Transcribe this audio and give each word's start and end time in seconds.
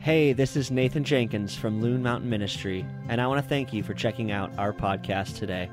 Hey, 0.00 0.32
this 0.32 0.56
is 0.56 0.70
Nathan 0.70 1.04
Jenkins 1.04 1.54
from 1.54 1.82
Loon 1.82 2.02
Mountain 2.02 2.30
Ministry, 2.30 2.86
and 3.10 3.20
I 3.20 3.26
want 3.26 3.42
to 3.42 3.46
thank 3.46 3.74
you 3.74 3.82
for 3.82 3.92
checking 3.92 4.32
out 4.32 4.50
our 4.56 4.72
podcast 4.72 5.36
today. 5.36 5.70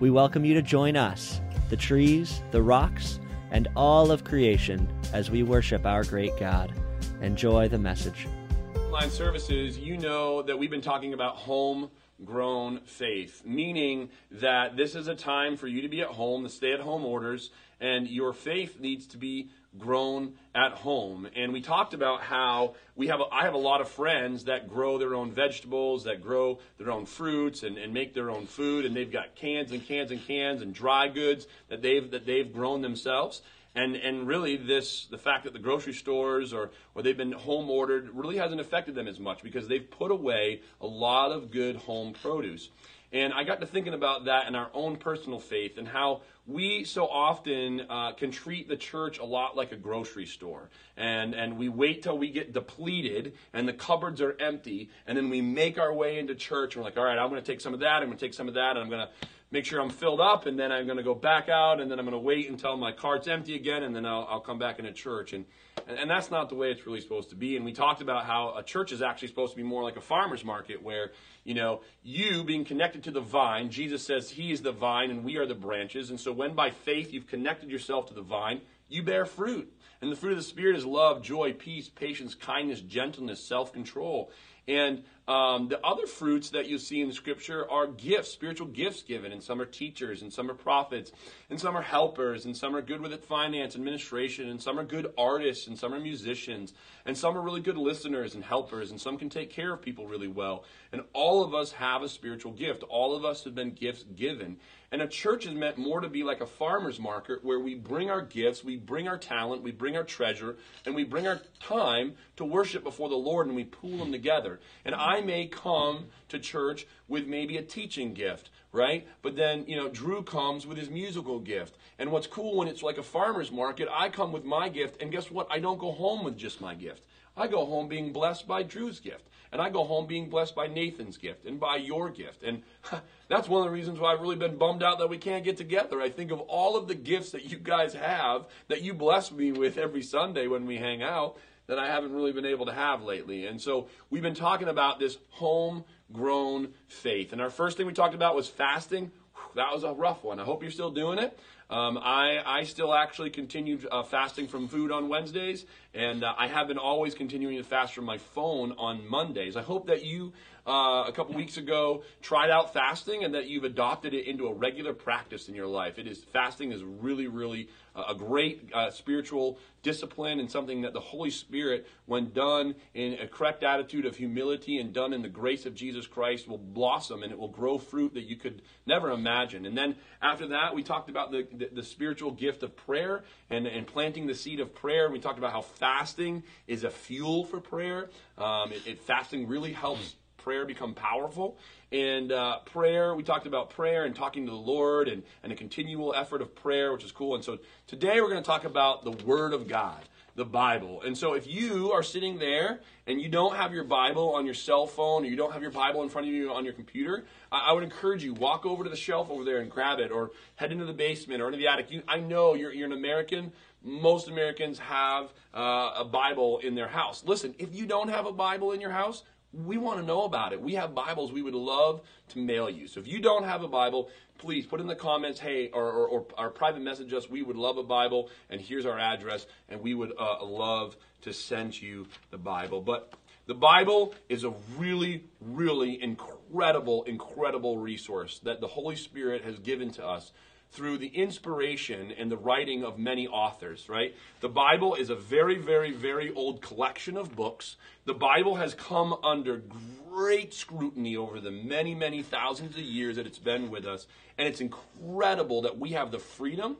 We 0.00 0.10
welcome 0.10 0.44
you 0.44 0.52
to 0.52 0.60
join 0.60 0.98
us, 0.98 1.40
the 1.70 1.78
trees, 1.78 2.42
the 2.50 2.60
rocks, 2.60 3.18
and 3.50 3.68
all 3.76 4.10
of 4.10 4.22
creation 4.22 4.86
as 5.14 5.30
we 5.30 5.42
worship 5.42 5.86
our 5.86 6.04
great 6.04 6.38
God. 6.38 6.74
Enjoy 7.22 7.68
the 7.68 7.78
message. 7.78 8.28
Online 8.76 9.08
services, 9.08 9.78
you 9.78 9.96
know 9.96 10.42
that 10.42 10.58
we've 10.58 10.68
been 10.68 10.82
talking 10.82 11.14
about 11.14 11.36
home 11.36 11.90
grown 12.22 12.80
faith, 12.80 13.40
meaning 13.46 14.10
that 14.30 14.76
this 14.76 14.94
is 14.94 15.08
a 15.08 15.14
time 15.14 15.56
for 15.56 15.68
you 15.68 15.80
to 15.80 15.88
be 15.88 16.02
at 16.02 16.08
home, 16.08 16.42
the 16.42 16.50
stay 16.50 16.74
at 16.74 16.80
home 16.80 17.06
orders, 17.06 17.50
and 17.80 18.06
your 18.08 18.34
faith 18.34 18.78
needs 18.78 19.06
to 19.06 19.16
be 19.16 19.48
grown 19.78 20.34
at 20.54 20.72
home. 20.72 21.28
And 21.36 21.52
we 21.52 21.60
talked 21.60 21.94
about 21.94 22.22
how 22.22 22.74
we 22.96 23.06
have, 23.06 23.20
a, 23.20 23.24
I 23.32 23.44
have 23.44 23.54
a 23.54 23.58
lot 23.58 23.80
of 23.80 23.88
friends 23.88 24.44
that 24.44 24.68
grow 24.68 24.98
their 24.98 25.14
own 25.14 25.30
vegetables, 25.30 26.04
that 26.04 26.22
grow 26.22 26.58
their 26.78 26.90
own 26.90 27.06
fruits 27.06 27.62
and, 27.62 27.78
and 27.78 27.94
make 27.94 28.12
their 28.12 28.30
own 28.30 28.46
food. 28.46 28.84
And 28.84 28.94
they've 28.94 29.10
got 29.10 29.36
cans 29.36 29.70
and 29.70 29.86
cans 29.86 30.10
and 30.10 30.26
cans 30.26 30.62
and 30.62 30.74
dry 30.74 31.08
goods 31.08 31.46
that 31.68 31.82
they've, 31.82 32.10
that 32.10 32.26
they've 32.26 32.52
grown 32.52 32.82
themselves. 32.82 33.42
And, 33.74 33.94
and 33.94 34.26
really 34.26 34.56
this, 34.56 35.06
the 35.06 35.18
fact 35.18 35.44
that 35.44 35.52
the 35.52 35.60
grocery 35.60 35.92
stores 35.92 36.52
or, 36.52 36.70
or 36.96 37.02
they've 37.02 37.16
been 37.16 37.30
home 37.30 37.70
ordered 37.70 38.10
really 38.12 38.36
hasn't 38.36 38.60
affected 38.60 38.96
them 38.96 39.06
as 39.06 39.20
much 39.20 39.42
because 39.42 39.68
they've 39.68 39.88
put 39.88 40.10
away 40.10 40.62
a 40.80 40.86
lot 40.86 41.30
of 41.30 41.52
good 41.52 41.76
home 41.76 42.12
produce. 42.12 42.70
And 43.12 43.32
I 43.32 43.44
got 43.44 43.60
to 43.60 43.66
thinking 43.66 43.94
about 43.94 44.24
that 44.26 44.46
in 44.46 44.54
our 44.54 44.70
own 44.72 44.96
personal 44.96 45.40
faith 45.40 45.78
and 45.78 45.86
how 45.86 46.22
we 46.50 46.84
so 46.84 47.06
often 47.06 47.82
uh, 47.88 48.12
can 48.12 48.30
treat 48.30 48.68
the 48.68 48.76
church 48.76 49.18
a 49.18 49.24
lot 49.24 49.56
like 49.56 49.72
a 49.72 49.76
grocery 49.76 50.26
store. 50.26 50.70
And, 50.96 51.34
and 51.34 51.56
we 51.56 51.68
wait 51.68 52.02
till 52.02 52.18
we 52.18 52.30
get 52.30 52.52
depleted 52.52 53.34
and 53.52 53.66
the 53.66 53.72
cupboards 53.72 54.20
are 54.20 54.36
empty. 54.40 54.90
And 55.06 55.16
then 55.16 55.30
we 55.30 55.40
make 55.40 55.78
our 55.78 55.92
way 55.92 56.18
into 56.18 56.34
church. 56.34 56.74
And 56.74 56.82
we're 56.82 56.90
like, 56.90 56.98
all 56.98 57.04
right, 57.04 57.18
I'm 57.18 57.30
going 57.30 57.42
to 57.42 57.46
take 57.46 57.60
some 57.60 57.74
of 57.74 57.80
that. 57.80 58.02
I'm 58.02 58.06
going 58.06 58.18
to 58.18 58.24
take 58.24 58.34
some 58.34 58.48
of 58.48 58.54
that. 58.54 58.76
And 58.76 58.80
I'm 58.80 58.90
going 58.90 59.06
to 59.06 59.26
make 59.50 59.64
sure 59.64 59.80
I'm 59.80 59.90
filled 59.90 60.20
up. 60.20 60.46
And 60.46 60.58
then 60.58 60.72
I'm 60.72 60.86
going 60.86 60.98
to 60.98 61.02
go 61.02 61.14
back 61.14 61.48
out. 61.48 61.80
And 61.80 61.90
then 61.90 61.98
I'm 61.98 62.04
going 62.04 62.12
to 62.12 62.18
wait 62.18 62.48
until 62.48 62.76
my 62.76 62.92
cart's 62.92 63.28
empty 63.28 63.54
again. 63.54 63.82
And 63.82 63.94
then 63.94 64.06
I'll, 64.06 64.26
I'll 64.28 64.40
come 64.40 64.58
back 64.58 64.78
into 64.78 64.92
church. 64.92 65.32
And, 65.32 65.44
and, 65.86 65.98
and 65.98 66.10
that's 66.10 66.30
not 66.30 66.48
the 66.48 66.54
way 66.54 66.70
it's 66.70 66.86
really 66.86 67.00
supposed 67.00 67.30
to 67.30 67.36
be. 67.36 67.56
And 67.56 67.64
we 67.64 67.72
talked 67.72 68.00
about 68.00 68.26
how 68.26 68.54
a 68.56 68.62
church 68.62 68.92
is 68.92 69.02
actually 69.02 69.28
supposed 69.28 69.52
to 69.52 69.56
be 69.56 69.62
more 69.62 69.82
like 69.82 69.96
a 69.96 70.00
farmer's 70.00 70.44
market 70.44 70.82
where 70.82 71.12
you 71.44 71.54
know, 71.54 71.80
you 72.02 72.44
being 72.44 72.64
connected 72.64 73.04
to 73.04 73.10
the 73.10 73.20
vine, 73.20 73.70
Jesus 73.70 74.04
says 74.04 74.30
he 74.30 74.52
is 74.52 74.62
the 74.62 74.72
vine 74.72 75.10
and 75.10 75.24
we 75.24 75.36
are 75.36 75.46
the 75.46 75.54
branches. 75.54 76.10
And 76.10 76.20
so 76.20 76.32
when 76.32 76.54
by 76.54 76.70
faith 76.70 77.12
you've 77.12 77.26
connected 77.26 77.70
yourself 77.70 78.06
to 78.06 78.14
the 78.14 78.22
vine, 78.22 78.60
you 78.88 79.02
bear 79.02 79.24
fruit. 79.24 79.72
And 80.02 80.10
the 80.10 80.16
fruit 80.16 80.32
of 80.32 80.38
the 80.38 80.44
Spirit 80.44 80.76
is 80.76 80.84
love, 80.84 81.22
joy, 81.22 81.52
peace, 81.52 81.88
patience, 81.88 82.34
kindness, 82.34 82.80
gentleness, 82.80 83.42
self 83.42 83.72
control. 83.72 84.30
And 84.66 85.04
um, 85.30 85.68
the 85.68 85.78
other 85.86 86.08
fruits 86.08 86.50
that 86.50 86.66
you 86.66 86.76
see 86.76 87.00
in 87.00 87.12
scripture 87.12 87.70
are 87.70 87.86
gifts, 87.86 88.32
spiritual 88.32 88.66
gifts 88.66 89.02
given, 89.02 89.30
and 89.30 89.40
some 89.40 89.60
are 89.60 89.64
teachers, 89.64 90.22
and 90.22 90.32
some 90.32 90.50
are 90.50 90.54
prophets, 90.54 91.12
and 91.50 91.60
some 91.60 91.76
are 91.76 91.82
helpers, 91.82 92.46
and 92.46 92.56
some 92.56 92.74
are 92.74 92.82
good 92.82 93.00
with 93.00 93.24
finance, 93.26 93.76
administration, 93.76 94.48
and 94.48 94.60
some 94.60 94.76
are 94.76 94.82
good 94.82 95.12
artists, 95.16 95.68
and 95.68 95.78
some 95.78 95.94
are 95.94 96.00
musicians, 96.00 96.74
and 97.04 97.16
some 97.16 97.36
are 97.36 97.42
really 97.42 97.60
good 97.60 97.76
listeners 97.76 98.34
and 98.34 98.44
helpers, 98.44 98.90
and 98.90 99.00
some 99.00 99.16
can 99.16 99.28
take 99.28 99.50
care 99.50 99.72
of 99.72 99.82
people 99.82 100.06
really 100.06 100.28
well. 100.28 100.64
And 100.92 101.02
all 101.12 101.42
of 101.42 101.54
us 101.54 101.72
have 101.72 102.02
a 102.02 102.08
spiritual 102.08 102.52
gift. 102.52 102.82
All 102.88 103.14
of 103.14 103.24
us 103.24 103.44
have 103.44 103.54
been 103.54 103.72
gifts 103.72 104.04
given. 104.16 104.58
And 104.92 105.00
a 105.02 105.06
church 105.06 105.46
is 105.46 105.54
meant 105.54 105.78
more 105.78 106.00
to 106.00 106.08
be 106.08 106.24
like 106.24 106.40
a 106.40 106.46
farmer's 106.46 106.98
market 106.98 107.44
where 107.44 107.60
we 107.60 107.76
bring 107.76 108.10
our 108.10 108.22
gifts, 108.22 108.64
we 108.64 108.76
bring 108.76 109.06
our 109.06 109.18
talent, 109.18 109.62
we 109.62 109.70
bring 109.70 109.96
our 109.96 110.02
treasure, 110.02 110.56
and 110.84 110.94
we 110.94 111.04
bring 111.04 111.28
our 111.28 111.40
time 111.60 112.14
to 112.36 112.44
worship 112.44 112.82
before 112.82 113.08
the 113.08 113.14
Lord 113.14 113.46
and 113.46 113.54
we 113.54 113.64
pool 113.64 113.98
them 113.98 114.10
together. 114.10 114.58
And 114.84 114.94
I 114.94 115.20
may 115.20 115.46
come 115.46 116.06
to 116.28 116.40
church 116.40 116.86
with 117.06 117.28
maybe 117.28 117.56
a 117.56 117.62
teaching 117.62 118.14
gift, 118.14 118.50
right? 118.72 119.06
But 119.22 119.36
then, 119.36 119.64
you 119.66 119.76
know, 119.76 119.88
Drew 119.88 120.22
comes 120.22 120.66
with 120.66 120.78
his 120.78 120.90
musical 120.90 121.38
gift. 121.38 121.76
And 121.98 122.10
what's 122.10 122.26
cool 122.26 122.56
when 122.56 122.68
it's 122.68 122.82
like 122.82 122.98
a 122.98 123.02
farmer's 123.02 123.50
market, 123.50 123.88
I 123.92 124.08
come 124.08 124.32
with 124.32 124.44
my 124.44 124.68
gift, 124.68 125.02
and 125.02 125.10
guess 125.10 125.30
what? 125.30 125.48
I 125.50 125.58
don't 125.58 125.78
go 125.78 125.92
home 125.92 126.24
with 126.24 126.36
just 126.36 126.60
my 126.60 126.74
gift. 126.74 127.06
I 127.36 127.46
go 127.46 127.64
home 127.64 127.88
being 127.88 128.12
blessed 128.12 128.46
by 128.46 128.62
Drew's 128.62 129.00
gift. 129.00 129.24
And 129.52 129.60
I 129.60 129.68
go 129.68 129.82
home 129.82 130.06
being 130.06 130.30
blessed 130.30 130.54
by 130.54 130.68
Nathan's 130.68 131.16
gift 131.16 131.44
and 131.44 131.58
by 131.58 131.76
your 131.76 132.08
gift. 132.08 132.44
And 132.44 132.62
that's 133.28 133.48
one 133.48 133.62
of 133.62 133.66
the 133.66 133.72
reasons 133.72 133.98
why 133.98 134.12
I've 134.12 134.20
really 134.20 134.36
been 134.36 134.56
bummed 134.56 134.82
out 134.82 135.00
that 135.00 135.08
we 135.08 135.18
can't 135.18 135.42
get 135.42 135.56
together. 135.56 136.00
I 136.00 136.08
think 136.08 136.30
of 136.30 136.40
all 136.40 136.76
of 136.76 136.86
the 136.86 136.94
gifts 136.94 137.32
that 137.32 137.50
you 137.50 137.58
guys 137.58 137.94
have 137.94 138.46
that 138.68 138.82
you 138.82 138.94
bless 138.94 139.32
me 139.32 139.50
with 139.50 139.76
every 139.76 140.02
Sunday 140.02 140.46
when 140.46 140.66
we 140.66 140.76
hang 140.76 141.02
out 141.02 141.36
that 141.70 141.78
I 141.78 141.86
haven't 141.86 142.12
really 142.12 142.32
been 142.32 142.44
able 142.44 142.66
to 142.66 142.72
have 142.72 143.04
lately. 143.04 143.46
And 143.46 143.60
so 143.60 143.86
we've 144.10 144.22
been 144.22 144.34
talking 144.34 144.66
about 144.66 144.98
this 144.98 145.18
homegrown 145.28 146.74
faith. 146.88 147.32
And 147.32 147.40
our 147.40 147.48
first 147.48 147.76
thing 147.76 147.86
we 147.86 147.92
talked 147.92 148.14
about 148.14 148.34
was 148.34 148.48
fasting. 148.48 149.12
That 149.54 149.72
was 149.72 149.84
a 149.84 149.92
rough 149.92 150.24
one. 150.24 150.40
I 150.40 150.44
hope 150.44 150.62
you're 150.62 150.72
still 150.72 150.90
doing 150.90 151.20
it. 151.20 151.38
Um, 151.70 151.98
I, 151.98 152.42
I 152.44 152.64
still 152.64 152.92
actually 152.92 153.30
continue 153.30 153.78
uh, 153.92 154.02
fasting 154.02 154.48
from 154.48 154.66
food 154.66 154.90
on 154.90 155.08
Wednesdays, 155.08 155.66
and 155.94 156.24
uh, 156.24 156.34
I 156.36 156.48
have 156.48 156.66
been 156.66 156.78
always 156.78 157.14
continuing 157.14 157.58
to 157.58 157.62
fast 157.62 157.94
from 157.94 158.04
my 158.04 158.18
phone 158.18 158.72
on 158.72 159.08
Mondays. 159.08 159.56
I 159.56 159.62
hope 159.62 159.86
that 159.86 160.04
you, 160.04 160.32
uh, 160.66 161.04
a 161.06 161.12
couple 161.14 161.36
weeks 161.36 161.58
ago, 161.58 162.02
tried 162.22 162.50
out 162.50 162.72
fasting 162.72 163.22
and 163.22 163.34
that 163.34 163.48
you've 163.48 163.62
adopted 163.62 164.14
it 164.14 164.26
into 164.26 164.48
a 164.48 164.52
regular 164.52 164.92
practice 164.92 165.48
in 165.48 165.54
your 165.54 165.68
life. 165.68 165.96
It 165.96 166.08
is 166.08 166.24
fasting 166.32 166.72
is 166.72 166.82
really, 166.82 167.28
really 167.28 167.68
a 167.94 168.14
great 168.14 168.70
uh, 168.72 168.90
spiritual 168.90 169.58
discipline 169.82 170.40
and 170.40 170.50
something 170.50 170.82
that 170.82 170.92
the 170.92 171.00
Holy 171.00 171.30
Spirit, 171.30 171.86
when 172.06 172.30
done 172.32 172.74
in 172.94 173.14
a 173.14 173.26
correct 173.26 173.62
attitude 173.62 174.06
of 174.06 174.16
humility 174.16 174.78
and 174.78 174.92
done 174.92 175.12
in 175.12 175.22
the 175.22 175.28
grace 175.28 175.66
of 175.66 175.74
Jesus 175.74 176.06
Christ, 176.06 176.48
will 176.48 176.58
blossom 176.58 177.22
and 177.22 177.32
it 177.32 177.38
will 177.38 177.48
grow 177.48 177.78
fruit 177.78 178.14
that 178.14 178.24
you 178.24 178.36
could 178.36 178.62
never 178.86 179.10
imagine. 179.10 179.66
And 179.66 179.76
then 179.76 179.96
after 180.22 180.48
that, 180.48 180.74
we 180.74 180.82
talked 180.82 181.10
about 181.10 181.30
the, 181.30 181.46
the, 181.60 181.68
the 181.72 181.82
spiritual 181.82 182.32
gift 182.32 182.62
of 182.62 182.74
prayer 182.74 183.22
and, 183.50 183.66
and 183.66 183.86
planting 183.86 184.26
the 184.26 184.34
seed 184.34 184.58
of 184.58 184.74
prayer. 184.74 185.10
We 185.10 185.20
talked 185.20 185.38
about 185.38 185.52
how 185.52 185.60
fasting 185.60 186.42
is 186.66 186.82
a 186.82 186.90
fuel 186.90 187.44
for 187.44 187.60
prayer. 187.60 188.10
Um, 188.36 188.72
it, 188.72 188.86
it, 188.86 189.00
fasting 189.02 189.46
really 189.46 189.72
helps 189.72 190.16
prayer 190.38 190.64
become 190.64 190.94
powerful. 190.94 191.58
And 191.92 192.32
uh, 192.32 192.60
prayer, 192.60 193.14
we 193.14 193.22
talked 193.22 193.46
about 193.46 193.70
prayer 193.70 194.04
and 194.04 194.16
talking 194.16 194.46
to 194.46 194.50
the 194.50 194.56
Lord 194.56 195.08
and, 195.08 195.22
and 195.42 195.52
a 195.52 195.56
continual 195.56 196.14
effort 196.14 196.40
of 196.40 196.54
prayer, 196.54 196.92
which 196.92 197.04
is 197.04 197.12
cool. 197.12 197.34
And 197.34 197.44
so 197.44 197.58
today 197.86 198.20
we're 198.20 198.30
going 198.30 198.42
to 198.42 198.46
talk 198.46 198.64
about 198.64 199.04
the 199.04 199.12
Word 199.24 199.52
of 199.52 199.68
God, 199.68 200.00
the 200.34 200.44
Bible. 200.44 201.02
And 201.02 201.16
so 201.16 201.34
if 201.34 201.46
you 201.46 201.92
are 201.92 202.02
sitting 202.02 202.38
there 202.38 202.80
and 203.06 203.20
you 203.20 203.28
don't 203.28 203.56
have 203.56 203.72
your 203.72 203.84
Bible 203.84 204.34
on 204.34 204.44
your 204.44 204.54
cell 204.54 204.86
phone 204.86 205.24
or 205.24 205.26
you 205.26 205.36
don't 205.36 205.52
have 205.52 205.62
your 205.62 205.70
Bible 205.70 206.02
in 206.02 206.08
front 206.08 206.26
of 206.28 206.32
you 206.32 206.52
on 206.52 206.64
your 206.64 206.74
computer, 206.74 207.24
I, 207.50 207.70
I 207.70 207.72
would 207.72 207.84
encourage 207.84 208.22
you, 208.22 208.34
walk 208.34 208.66
over 208.66 208.84
to 208.84 208.90
the 208.90 208.96
shelf 208.96 209.30
over 209.30 209.44
there 209.44 209.58
and 209.58 209.70
grab 209.70 209.98
it 209.98 210.10
or 210.10 210.30
head 210.56 210.72
into 210.72 210.84
the 210.84 210.92
basement 210.92 211.42
or 211.42 211.46
into 211.46 211.58
the 211.58 211.68
attic. 211.68 211.90
You, 211.90 212.02
I 212.08 212.20
know 212.20 212.54
you're, 212.54 212.72
you're 212.72 212.86
an 212.86 212.92
American 212.92 213.52
most 213.82 214.28
Americans 214.28 214.78
have 214.78 215.32
uh, 215.54 215.92
a 215.96 216.04
Bible 216.04 216.58
in 216.58 216.74
their 216.74 216.88
house. 216.88 217.22
Listen, 217.24 217.54
if 217.58 217.74
you 217.74 217.86
don't 217.86 218.08
have 218.08 218.26
a 218.26 218.32
Bible 218.32 218.72
in 218.72 218.80
your 218.80 218.90
house, 218.90 219.22
we 219.52 219.78
want 219.78 219.98
to 219.98 220.06
know 220.06 220.24
about 220.24 220.52
it. 220.52 220.60
We 220.60 220.74
have 220.74 220.94
Bibles 220.94 221.32
we 221.32 221.42
would 221.42 221.54
love 221.54 222.02
to 222.30 222.38
mail 222.38 222.70
you. 222.70 222.86
So 222.86 223.00
if 223.00 223.08
you 223.08 223.20
don't 223.20 223.44
have 223.44 223.62
a 223.62 223.68
Bible, 223.68 224.10
please 224.38 224.64
put 224.66 224.80
in 224.80 224.86
the 224.86 224.94
comments, 224.94 225.40
hey, 225.40 225.70
or, 225.72 225.90
or, 225.90 226.06
or, 226.06 226.26
or 226.38 226.50
private 226.50 226.82
message 226.82 227.12
us. 227.12 227.28
We 227.28 227.42
would 227.42 227.56
love 227.56 227.76
a 227.76 227.82
Bible, 227.82 228.30
and 228.48 228.60
here's 228.60 228.86
our 228.86 228.98
address, 228.98 229.46
and 229.68 229.80
we 229.80 229.94
would 229.94 230.12
uh, 230.18 230.44
love 230.44 230.96
to 231.22 231.32
send 231.32 231.80
you 231.80 232.06
the 232.30 232.38
Bible. 232.38 232.80
But 232.80 233.12
the 233.46 233.54
Bible 233.54 234.14
is 234.28 234.44
a 234.44 234.54
really, 234.78 235.24
really 235.40 236.00
incredible, 236.00 237.02
incredible 237.04 237.78
resource 237.78 238.38
that 238.44 238.60
the 238.60 238.68
Holy 238.68 238.96
Spirit 238.96 239.42
has 239.42 239.58
given 239.58 239.90
to 239.92 240.06
us 240.06 240.30
through 240.72 240.98
the 240.98 241.08
inspiration 241.08 242.12
and 242.16 242.30
the 242.30 242.36
writing 242.36 242.84
of 242.84 242.98
many 242.98 243.26
authors, 243.26 243.88
right? 243.88 244.14
The 244.40 244.48
Bible 244.48 244.94
is 244.94 245.10
a 245.10 245.16
very, 245.16 245.56
very, 245.56 245.90
very 245.90 246.32
old 246.32 246.62
collection 246.62 247.16
of 247.16 247.34
books. 247.34 247.76
The 248.04 248.14
Bible 248.14 248.56
has 248.56 248.74
come 248.74 249.16
under 249.24 249.62
great 250.08 250.54
scrutiny 250.54 251.16
over 251.16 251.40
the 251.40 251.50
many, 251.50 251.94
many 251.94 252.22
thousands 252.22 252.76
of 252.76 252.82
years 252.82 253.16
that 253.16 253.26
it's 253.26 253.38
been 253.38 253.70
with 253.70 253.84
us. 253.84 254.06
And 254.38 254.46
it's 254.46 254.60
incredible 254.60 255.62
that 255.62 255.78
we 255.78 255.90
have 255.90 256.12
the 256.12 256.18
freedom 256.20 256.76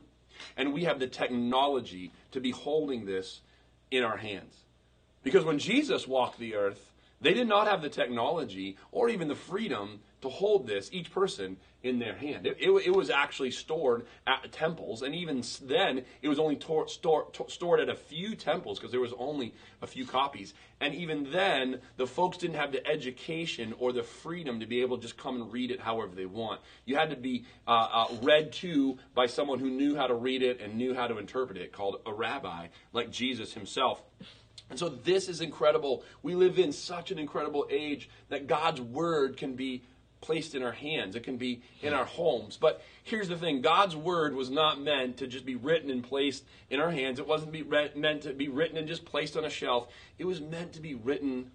and 0.55 0.73
we 0.73 0.85
have 0.85 0.99
the 0.99 1.07
technology 1.07 2.11
to 2.31 2.39
be 2.39 2.51
holding 2.51 3.05
this 3.05 3.41
in 3.91 4.03
our 4.03 4.17
hands. 4.17 4.55
Because 5.21 5.43
when 5.43 5.59
Jesus 5.59 6.07
walked 6.07 6.39
the 6.39 6.55
earth, 6.55 6.91
they 7.19 7.33
did 7.33 7.47
not 7.47 7.67
have 7.67 7.81
the 7.81 7.89
technology 7.89 8.77
or 8.91 9.09
even 9.09 9.27
the 9.27 9.35
freedom 9.35 9.99
to 10.21 10.29
hold 10.29 10.67
this, 10.67 10.89
each 10.91 11.11
person, 11.11 11.57
in 11.83 11.97
their 11.97 12.15
hand. 12.15 12.45
It, 12.45 12.57
it, 12.59 12.69
it 12.69 12.95
was 12.95 13.09
actually 13.09 13.51
stored 13.51 14.05
at 14.27 14.51
temples, 14.51 15.01
and 15.01 15.15
even 15.15 15.43
then, 15.63 16.03
it 16.21 16.27
was 16.27 16.37
only 16.37 16.55
tor- 16.55 16.87
store, 16.87 17.25
to- 17.33 17.49
stored 17.49 17.79
at 17.79 17.89
a 17.89 17.95
few 17.95 18.35
temples 18.35 18.77
because 18.77 18.91
there 18.91 19.01
was 19.01 19.13
only 19.17 19.53
a 19.81 19.87
few 19.87 20.05
copies. 20.05 20.53
And 20.79 20.93
even 20.93 21.31
then, 21.31 21.79
the 21.97 22.07
folks 22.07 22.37
didn't 22.37 22.57
have 22.57 22.71
the 22.71 22.85
education 22.87 23.73
or 23.79 23.93
the 23.93 24.03
freedom 24.03 24.59
to 24.59 24.65
be 24.65 24.81
able 24.81 24.97
to 24.97 25.01
just 25.01 25.17
come 25.17 25.41
and 25.41 25.51
read 25.51 25.71
it 25.71 25.79
however 25.79 26.15
they 26.15 26.25
want. 26.25 26.61
You 26.85 26.95
had 26.95 27.09
to 27.09 27.15
be 27.15 27.45
uh, 27.67 27.87
uh, 27.91 28.07
read 28.21 28.51
to 28.53 28.97
by 29.15 29.25
someone 29.25 29.59
who 29.59 29.69
knew 29.69 29.95
how 29.95 30.07
to 30.07 30.15
read 30.15 30.43
it 30.43 30.61
and 30.61 30.75
knew 30.75 30.93
how 30.93 31.07
to 31.07 31.17
interpret 31.17 31.57
it, 31.57 31.71
called 31.71 32.01
a 32.05 32.13
rabbi, 32.13 32.67
like 32.93 33.11
Jesus 33.11 33.53
himself. 33.53 34.01
And 34.69 34.79
so 34.79 34.87
this 34.87 35.27
is 35.27 35.41
incredible. 35.41 36.03
We 36.23 36.33
live 36.33 36.57
in 36.57 36.71
such 36.71 37.11
an 37.11 37.19
incredible 37.19 37.67
age 37.69 38.09
that 38.29 38.47
God's 38.47 38.79
word 38.79 39.35
can 39.35 39.55
be 39.55 39.83
placed 40.21 40.55
in 40.55 40.63
our 40.63 40.71
hands. 40.71 41.15
It 41.15 41.23
can 41.23 41.37
be 41.37 41.61
in 41.81 41.93
our 41.93 42.05
homes. 42.05 42.57
But 42.57 42.81
here's 43.03 43.27
the 43.27 43.37
thing 43.37 43.61
God's 43.61 43.95
word 43.95 44.35
was 44.35 44.49
not 44.49 44.79
meant 44.79 45.17
to 45.17 45.27
just 45.27 45.45
be 45.45 45.55
written 45.55 45.89
and 45.89 46.03
placed 46.03 46.43
in 46.69 46.79
our 46.79 46.91
hands. 46.91 47.19
It 47.19 47.27
wasn't 47.27 47.53
re- 47.53 47.91
meant 47.95 48.21
to 48.23 48.33
be 48.33 48.47
written 48.47 48.77
and 48.77 48.87
just 48.87 49.05
placed 49.05 49.35
on 49.35 49.45
a 49.45 49.49
shelf. 49.49 49.87
It 50.17 50.25
was 50.25 50.39
meant 50.39 50.73
to 50.73 50.81
be 50.81 50.95
written 50.95 51.51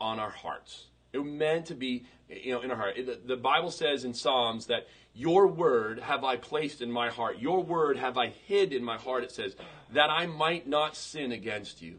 on 0.00 0.18
our 0.18 0.30
hearts. 0.30 0.84
It 1.12 1.18
was 1.18 1.32
meant 1.32 1.66
to 1.66 1.74
be, 1.74 2.04
you 2.28 2.52
know, 2.52 2.60
in 2.60 2.70
our 2.70 2.76
heart. 2.76 2.96
The, 2.96 3.18
the 3.24 3.36
Bible 3.36 3.70
says 3.70 4.04
in 4.04 4.12
Psalms 4.14 4.66
that 4.66 4.86
your 5.14 5.46
word 5.46 6.00
have 6.00 6.22
I 6.22 6.36
placed 6.36 6.80
in 6.80 6.92
my 6.92 7.08
heart. 7.08 7.38
Your 7.38 7.62
word 7.62 7.96
have 7.96 8.16
I 8.18 8.28
hid 8.28 8.72
in 8.72 8.84
my 8.84 8.98
heart, 8.98 9.24
it 9.24 9.32
says, 9.32 9.56
that 9.92 10.10
I 10.10 10.26
might 10.26 10.68
not 10.68 10.94
sin 10.94 11.32
against 11.32 11.82
you. 11.82 11.98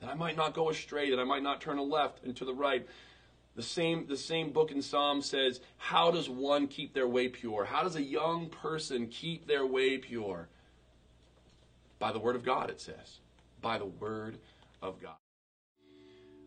That 0.00 0.10
I 0.10 0.14
might 0.14 0.36
not 0.36 0.54
go 0.54 0.70
astray, 0.70 1.10
that 1.10 1.20
I 1.20 1.24
might 1.24 1.42
not 1.42 1.60
turn 1.60 1.76
to 1.76 1.82
left 1.82 2.24
and 2.24 2.36
to 2.36 2.44
the 2.44 2.54
right. 2.54 2.86
The 3.56 3.62
same, 3.62 4.06
the 4.06 4.16
same 4.16 4.52
book 4.52 4.70
in 4.70 4.80
Psalm 4.80 5.22
says, 5.22 5.60
How 5.76 6.10
does 6.10 6.30
one 6.30 6.68
keep 6.68 6.94
their 6.94 7.08
way 7.08 7.28
pure? 7.28 7.64
How 7.64 7.82
does 7.82 7.96
a 7.96 8.02
young 8.02 8.48
person 8.48 9.08
keep 9.08 9.46
their 9.46 9.66
way 9.66 9.98
pure? 9.98 10.48
By 11.98 12.12
the 12.12 12.18
Word 12.18 12.36
of 12.36 12.44
God, 12.44 12.70
it 12.70 12.80
says. 12.80 13.18
By 13.60 13.78
the 13.78 13.86
Word 13.86 14.38
of 14.82 15.00
God. 15.00 15.16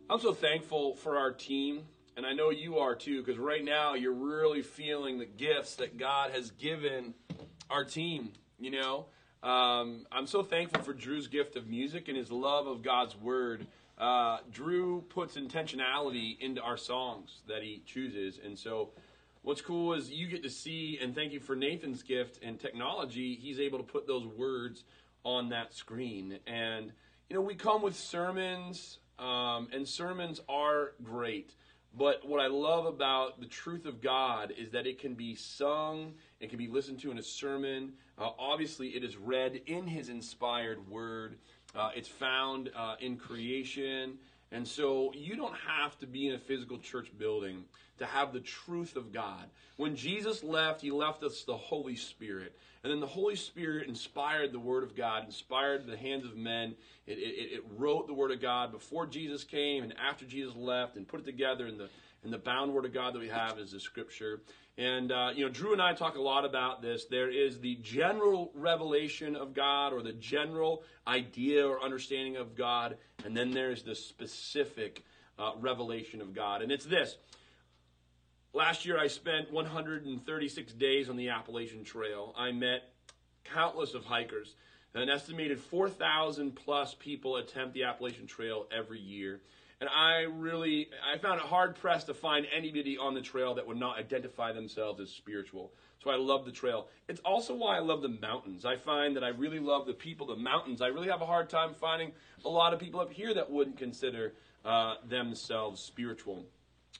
I'm 0.09 0.19
so 0.19 0.33
thankful 0.33 0.95
for 0.95 1.17
our 1.17 1.31
team, 1.31 1.83
and 2.17 2.25
I 2.25 2.33
know 2.33 2.49
you 2.49 2.79
are 2.79 2.95
too, 2.95 3.21
because 3.21 3.39
right 3.39 3.63
now 3.63 3.93
you're 3.93 4.13
really 4.13 4.61
feeling 4.61 5.19
the 5.19 5.25
gifts 5.25 5.75
that 5.75 5.97
God 5.97 6.31
has 6.31 6.51
given 6.51 7.13
our 7.69 7.83
team. 7.83 8.31
You 8.59 8.71
know, 8.71 9.05
um, 9.43 10.05
I'm 10.11 10.25
so 10.25 10.41
thankful 10.41 10.81
for 10.83 10.93
Drew's 10.93 11.27
gift 11.27 11.55
of 11.55 11.67
music 11.67 12.07
and 12.07 12.17
his 12.17 12.31
love 12.31 12.65
of 12.65 12.81
God's 12.81 13.15
Word 13.17 13.67
uh, 13.97 14.37
Drew 14.51 15.01
puts 15.09 15.35
intentionality 15.35 16.39
into 16.39 16.61
our 16.61 16.77
songs 16.77 17.41
that 17.47 17.61
he 17.61 17.83
chooses. 17.85 18.39
And 18.43 18.57
so, 18.57 18.89
what's 19.41 19.61
cool 19.61 19.93
is 19.93 20.09
you 20.09 20.27
get 20.27 20.43
to 20.43 20.49
see, 20.49 20.97
and 21.01 21.13
thank 21.13 21.33
you 21.33 21.39
for 21.39 21.55
Nathan's 21.55 22.03
gift 22.03 22.39
and 22.41 22.59
technology, 22.59 23.35
he's 23.35 23.59
able 23.59 23.77
to 23.77 23.83
put 23.83 24.07
those 24.07 24.25
words 24.25 24.83
on 25.23 25.49
that 25.49 25.73
screen. 25.73 26.39
And, 26.47 26.91
you 27.29 27.35
know, 27.35 27.41
we 27.41 27.55
come 27.55 27.81
with 27.81 27.95
sermons, 27.95 28.99
um, 29.19 29.67
and 29.71 29.87
sermons 29.87 30.41
are 30.49 30.93
great. 31.03 31.53
But 31.95 32.27
what 32.27 32.39
I 32.39 32.47
love 32.47 32.85
about 32.85 33.39
the 33.39 33.45
truth 33.45 33.85
of 33.85 34.01
God 34.01 34.51
is 34.57 34.71
that 34.71 34.87
it 34.87 34.99
can 34.99 35.13
be 35.13 35.35
sung, 35.35 36.13
it 36.39 36.49
can 36.49 36.57
be 36.57 36.67
listened 36.67 36.99
to 37.01 37.11
in 37.11 37.19
a 37.19 37.23
sermon. 37.23 37.93
Uh, 38.17 38.29
obviously, 38.37 38.89
it 38.89 39.03
is 39.03 39.17
read 39.17 39.61
in 39.65 39.87
His 39.87 40.09
inspired 40.09 40.89
word. 40.89 41.37
Uh, 41.75 41.91
it's 41.95 42.07
found 42.07 42.69
uh, 42.75 42.95
in 42.99 43.17
creation. 43.17 44.17
And 44.51 44.67
so 44.67 45.11
you 45.15 45.35
don't 45.35 45.55
have 45.67 45.97
to 45.99 46.07
be 46.07 46.27
in 46.27 46.35
a 46.35 46.39
physical 46.39 46.77
church 46.77 47.07
building 47.17 47.63
to 47.97 48.05
have 48.05 48.33
the 48.33 48.39
truth 48.39 48.95
of 48.95 49.11
God. 49.11 49.45
When 49.77 49.95
Jesus 49.95 50.43
left, 50.43 50.81
he 50.81 50.91
left 50.91 51.23
us 51.23 51.43
the 51.43 51.57
Holy 51.57 51.95
Spirit. 51.95 52.55
And 52.83 52.91
then 52.91 52.99
the 52.99 53.07
Holy 53.07 53.35
Spirit 53.35 53.87
inspired 53.87 54.51
the 54.51 54.59
Word 54.59 54.83
of 54.83 54.95
God, 54.95 55.25
inspired 55.25 55.87
the 55.87 55.97
hands 55.97 56.25
of 56.25 56.35
men. 56.35 56.75
It, 57.07 57.17
it, 57.17 57.53
it 57.53 57.63
wrote 57.77 58.07
the 58.07 58.13
Word 58.13 58.31
of 58.31 58.41
God 58.41 58.71
before 58.71 59.07
Jesus 59.07 59.43
came 59.43 59.83
and 59.83 59.93
after 59.97 60.25
Jesus 60.25 60.55
left 60.55 60.97
and 60.97 61.07
put 61.07 61.21
it 61.21 61.25
together 61.25 61.65
in 61.65 61.77
the, 61.77 61.89
in 62.23 62.31
the 62.31 62.37
bound 62.37 62.73
Word 62.73 62.85
of 62.85 62.93
God 62.93 63.13
that 63.13 63.19
we 63.19 63.27
have 63.27 63.59
is 63.59 63.71
the 63.71 63.79
Scripture. 63.79 64.41
And, 64.77 65.11
uh, 65.11 65.31
you 65.35 65.45
know, 65.45 65.51
Drew 65.51 65.73
and 65.73 65.81
I 65.81 65.93
talk 65.93 66.15
a 66.15 66.21
lot 66.21 66.45
about 66.45 66.81
this. 66.81 67.05
There 67.05 67.29
is 67.29 67.59
the 67.59 67.75
general 67.75 68.51
revelation 68.55 69.35
of 69.35 69.53
God 69.53 69.93
or 69.93 70.01
the 70.01 70.13
general 70.13 70.83
idea 71.07 71.67
or 71.67 71.81
understanding 71.81 72.37
of 72.37 72.55
God, 72.55 72.97
and 73.23 73.37
then 73.37 73.51
there's 73.51 73.83
the 73.83 73.93
specific 73.93 75.03
uh, 75.37 75.51
revelation 75.59 76.21
of 76.21 76.33
God. 76.33 76.61
And 76.61 76.71
it's 76.71 76.85
this. 76.85 77.17
Last 78.53 78.85
year, 78.85 78.99
I 78.99 79.07
spent 79.07 79.51
136 79.51 80.73
days 80.73 81.09
on 81.09 81.17
the 81.17 81.29
Appalachian 81.29 81.83
Trail. 81.83 82.33
I 82.37 82.51
met 82.51 82.93
countless 83.43 83.93
of 83.93 84.05
hikers. 84.05 84.55
An 84.95 85.09
estimated 85.09 85.59
4,000 85.59 86.55
plus 86.55 86.95
people 86.99 87.37
attempt 87.37 87.73
the 87.73 87.83
Appalachian 87.83 88.27
Trail 88.27 88.67
every 88.71 88.99
year. 88.99 89.41
And 89.83 89.91
I 89.93 90.21
really, 90.21 90.87
I 91.13 91.17
found 91.17 91.41
it 91.41 91.45
hard 91.45 91.75
pressed 91.75 92.07
to 92.07 92.13
find 92.13 92.47
anybody 92.55 92.97
on 92.97 93.13
the 93.13 93.19
trail 93.19 93.53
that 93.55 93.67
would 93.67 93.75
not 93.75 93.99
identify 93.99 94.53
themselves 94.53 95.01
as 95.01 95.09
spiritual. 95.09 95.73
So 96.01 96.09
I 96.09 96.15
love 96.15 96.45
the 96.45 96.53
trail. 96.53 96.87
It's 97.09 97.19
also 97.25 97.53
why 97.53 97.75
I 97.75 97.79
love 97.79 98.01
the 98.01 98.07
mountains. 98.07 98.63
I 98.63 98.77
find 98.77 99.13
that 99.17 99.25
I 99.25 99.27
really 99.27 99.59
love 99.59 99.85
the 99.85 99.91
people, 99.91 100.25
the 100.25 100.37
mountains. 100.37 100.81
I 100.81 100.87
really 100.87 101.09
have 101.09 101.21
a 101.21 101.25
hard 101.25 101.49
time 101.49 101.73
finding 101.73 102.13
a 102.45 102.49
lot 102.49 102.73
of 102.73 102.79
people 102.79 103.01
up 103.01 103.11
here 103.11 103.33
that 103.33 103.51
wouldn't 103.51 103.77
consider 103.77 104.35
uh, 104.63 104.95
themselves 105.05 105.81
spiritual. 105.81 106.45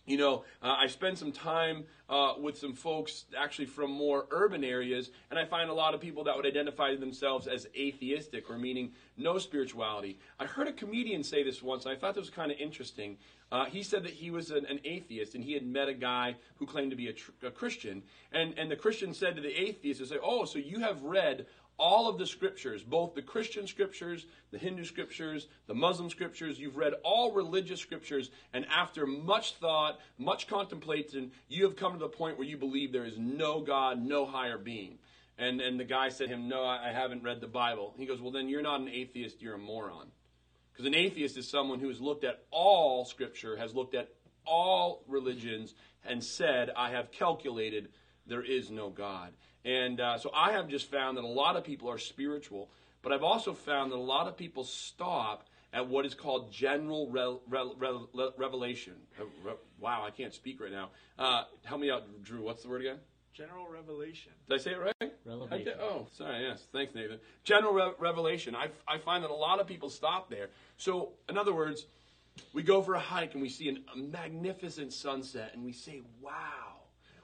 You 0.06 0.18
know, 0.18 0.44
uh, 0.62 0.76
I 0.80 0.88
spend 0.88 1.18
some 1.18 1.32
time 1.32 1.86
uh, 2.10 2.34
with 2.38 2.58
some 2.58 2.74
folks 2.74 3.24
actually 3.38 3.68
from 3.68 3.90
more 3.90 4.26
urban 4.32 4.62
areas, 4.62 5.12
and 5.30 5.40
I 5.40 5.46
find 5.46 5.70
a 5.70 5.74
lot 5.74 5.94
of 5.94 6.02
people 6.02 6.26
that 6.26 6.36
would 6.36 6.46
identify 6.46 6.94
themselves 6.96 7.48
as 7.48 7.68
atheistic 7.74 8.50
or 8.50 8.58
meaning 8.58 8.92
no 9.16 9.38
spirituality. 9.38 10.20
I 10.40 10.46
heard 10.46 10.68
a 10.68 10.74
comedian 10.74 11.24
say 11.24 11.44
this 11.44 11.64
once, 11.64 11.86
and 11.86 11.96
I 11.96 11.98
thought 11.98 12.16
this 12.16 12.22
was 12.22 12.30
kind 12.30 12.52
of 12.52 12.58
interesting. 12.60 13.18
Uh, 13.50 13.66
he 13.66 13.82
said 13.82 14.04
that 14.04 14.12
he 14.12 14.30
was 14.30 14.52
an, 14.52 14.66
an, 14.66 14.80
atheist, 14.84 15.36
and 15.36 15.44
he 15.44 15.54
had 15.54 15.66
met 15.66 15.88
a 15.88 15.94
guy 15.94 16.36
who 16.56 16.66
claimed 16.66 16.92
to 16.92 16.98
be 16.98 17.08
a, 17.08 17.14
tr- 17.14 17.32
a 17.44 17.52
Christian, 17.52 18.04
and, 18.34 18.54
and 18.58 18.70
the 18.70 18.76
Christian 18.76 19.14
said 19.14 19.38
to 19.38 19.42
the 19.42 19.56
atheist, 19.56 20.06
say, 20.06 20.18
oh, 20.22 20.44
so 20.44 20.60
you 20.60 20.80
have 20.80 21.02
read 21.04 21.46
all 21.78 22.08
of 22.08 22.18
the 22.18 22.26
scriptures, 22.26 22.84
both 22.84 23.16
the 23.16 23.22
Christian 23.22 23.68
scriptures, 23.68 24.26
the 24.52 24.58
Hindu 24.58 24.86
scriptures, 24.86 25.48
the 25.68 25.74
Muslim 25.74 26.10
scriptures. 26.10 26.60
You've 26.60 26.78
read 26.78 26.94
all 27.04 27.32
religious 27.32 27.80
scriptures, 27.80 28.30
and 28.54 28.66
after 28.66 29.06
much 29.06 29.56
thought, 29.56 30.00
much 30.18 30.48
contemplation, 30.48 31.32
you 31.50 31.64
have 31.64 31.76
come 31.76 31.94
to 31.94 32.00
the 32.00 32.08
point 32.08 32.38
where 32.38 32.48
you 32.48 32.58
believe 32.58 32.92
there 32.92 33.06
is 33.06 33.18
no 33.18 33.62
God, 33.62 34.02
no 34.02 34.26
higher 34.26 34.58
being. 34.58 35.00
And, 35.38 35.62
and 35.62 35.80
the 35.80 35.86
guy 35.86 36.10
said 36.10 36.28
to 36.28 36.34
him, 36.34 36.48
No, 36.48 36.64
I 36.64 36.92
haven't 36.92 37.24
read 37.24 37.42
the 37.42 37.48
Bible. 37.48 37.94
He 37.98 38.06
goes, 38.06 38.22
Well, 38.22 38.32
then 38.32 38.50
you're 38.50 38.62
not 38.62 38.82
an 38.82 38.90
atheist, 38.90 39.42
you're 39.42 39.56
a 39.56 39.60
moron. 39.60 40.08
Because 40.72 40.86
an 40.86 40.96
atheist 40.96 41.38
is 41.38 41.48
someone 41.48 41.80
who 41.80 41.90
has 41.90 42.02
looked 42.02 42.24
at 42.24 42.44
all 42.52 43.06
scripture, 43.06 43.58
has 43.58 43.74
looked 43.74 43.96
at 43.96 44.10
all 44.46 45.04
religions, 45.08 45.74
and 46.06 46.24
said, 46.24 46.70
I 46.76 46.92
have 46.92 47.12
calculated 47.12 47.90
there 48.28 48.44
is 48.44 48.72
no 48.72 48.90
God. 48.90 49.34
And 49.66 50.00
uh, 50.00 50.18
so 50.18 50.32
I 50.36 50.52
have 50.54 50.68
just 50.68 50.90
found 50.92 51.18
that 51.18 51.24
a 51.24 51.28
lot 51.28 51.56
of 51.56 51.64
people 51.64 51.90
are 51.90 51.98
spiritual, 51.98 52.70
but 53.02 53.12
I've 53.12 53.24
also 53.24 53.54
found 53.54 53.92
that 53.92 53.98
a 53.98 54.00
lot 54.00 54.28
of 54.28 54.38
people 54.38 54.64
stop 54.64 55.48
at 55.72 55.88
what 55.88 56.06
is 56.06 56.14
called 56.14 56.52
general 56.52 57.10
re- 57.10 57.38
re- 57.50 57.74
re- 58.14 58.30
revelation. 58.38 58.94
Uh, 59.20 59.54
wow, 59.80 60.04
I 60.06 60.12
can't 60.12 60.34
speak 60.34 60.62
right 60.62 60.72
now. 60.72 60.90
Uh, 61.18 61.44
help 61.64 61.82
me 61.82 61.90
out, 61.90 62.04
Drew. 62.24 62.44
What's 62.44 62.64
the 62.64 62.70
word 62.70 62.82
again? 62.82 62.98
General 63.34 63.68
revelation. 63.68 64.32
Did 64.48 64.60
I 64.60 64.64
say 64.64 64.72
it 64.72 64.80
right? 64.80 65.14
Revelation. 65.26 65.74
oh, 65.82 66.06
sorry. 66.16 66.44
Yes. 66.44 66.68
Thanks, 66.72 66.94
Nathan. 66.94 67.20
General 67.44 67.74
re- 67.74 67.94
revelation. 67.98 68.56
I, 68.56 68.68
I 68.88 69.00
find 69.00 69.24
that 69.24 69.32
a 69.32 69.36
lot 69.36 69.60
of 69.60 69.66
people 69.66 69.90
stop 69.90 70.30
there. 70.30 70.50
So, 70.78 71.14
in 71.28 71.38
other 71.38 71.54
words, 71.54 71.88
we 72.54 72.62
go 72.62 72.84
for 72.84 72.94
a 72.94 73.00
hike 73.00 73.34
and 73.34 73.42
we 73.42 73.50
see 73.50 73.70
an, 73.70 73.84
a 73.94 73.98
magnificent 73.98 74.94
sunset 74.94 75.52
and 75.56 75.64
we 75.64 75.72
say, 75.72 76.02
wow. 76.22 76.73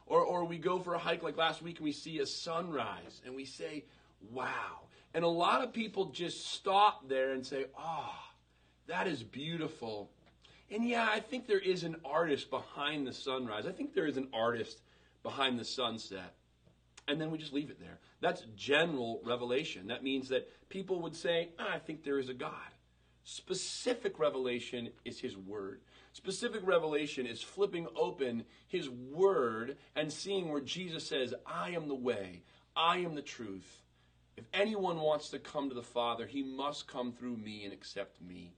Or, 0.10 0.22
or 0.22 0.44
we 0.44 0.58
go 0.58 0.80
for 0.80 0.96
a 0.96 1.00
hike 1.00 1.24
like 1.24 1.38
last 1.38 1.62
week 1.62 1.78
and 1.78 1.86
we 1.86 1.92
see 1.92 2.20
a 2.20 2.26
sunrise 2.26 3.22
and 3.26 3.36
we 3.36 3.46
say, 3.46 3.86
wow. 4.32 4.82
And 5.14 5.24
a 5.24 5.30
lot 5.30 5.64
of 5.64 5.72
people 5.72 6.06
just 6.06 6.48
stop 6.48 7.08
there 7.08 7.32
and 7.32 7.46
say, 7.46 7.66
oh, 7.80 8.14
that 8.88 9.08
is 9.08 9.24
beautiful. 9.24 10.10
And 10.72 10.88
yeah, 10.88 11.08
I 11.10 11.20
think 11.20 11.48
there 11.48 11.60
is 11.60 11.84
an 11.84 11.96
artist 12.04 12.50
behind 12.50 13.08
the 13.08 13.14
sunrise. 13.14 13.66
I 13.66 13.72
think 13.72 13.94
there 13.94 14.08
is 14.08 14.18
an 14.18 14.28
artist 14.34 14.82
behind 15.24 15.60
the 15.60 15.66
sunset. 15.66 16.34
And 17.08 17.22
then 17.22 17.32
we 17.32 17.38
just 17.38 17.54
leave 17.54 17.70
it 17.70 17.80
there. 17.80 18.00
That's 18.20 18.44
general 18.56 19.22
revelation. 19.24 19.88
That 19.88 20.04
means 20.04 20.30
that 20.30 20.48
people 20.70 21.02
would 21.02 21.16
say, 21.16 21.50
ah, 21.60 21.74
I 21.74 21.80
think 21.80 22.04
there 22.04 22.20
is 22.20 22.30
a 22.30 22.34
God. 22.34 22.52
Specific 23.24 24.20
revelation 24.20 24.90
is 25.06 25.20
His 25.20 25.38
Word. 25.38 25.82
Specific 26.14 26.62
revelation 26.66 27.26
is 27.26 27.42
flipping 27.42 27.88
open 27.96 28.44
his 28.68 28.90
word 28.90 29.78
and 29.96 30.12
seeing 30.12 30.50
where 30.50 30.62
Jesus 30.62 31.06
says, 31.06 31.34
I 31.46 31.72
am 31.72 31.88
the 31.88 31.96
way, 31.96 32.42
I 32.76 32.98
am 32.98 33.16
the 33.16 33.22
truth. 33.22 33.84
If 34.36 34.46
anyone 34.54 35.00
wants 35.00 35.30
to 35.30 35.40
come 35.40 35.70
to 35.70 35.76
the 35.76 35.84
Father, 35.84 36.26
he 36.26 36.44
must 36.44 36.88
come 36.88 37.12
through 37.12 37.38
me 37.38 37.64
and 37.66 37.74
accept 37.74 38.22
me. 38.22 38.54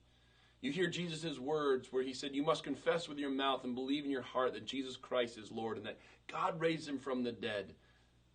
You 0.61 0.71
hear 0.71 0.87
Jesus' 0.87 1.39
words 1.39 1.91
where 1.91 2.03
he 2.03 2.13
said, 2.13 2.35
You 2.35 2.43
must 2.43 2.63
confess 2.63 3.09
with 3.09 3.17
your 3.17 3.31
mouth 3.31 3.63
and 3.63 3.73
believe 3.73 4.05
in 4.05 4.11
your 4.11 4.21
heart 4.21 4.53
that 4.53 4.65
Jesus 4.65 4.95
Christ 4.95 5.37
is 5.39 5.51
Lord 5.51 5.77
and 5.77 5.85
that 5.87 5.97
God 6.27 6.59
raised 6.59 6.87
him 6.87 6.99
from 6.99 7.23
the 7.23 7.31
dead 7.31 7.73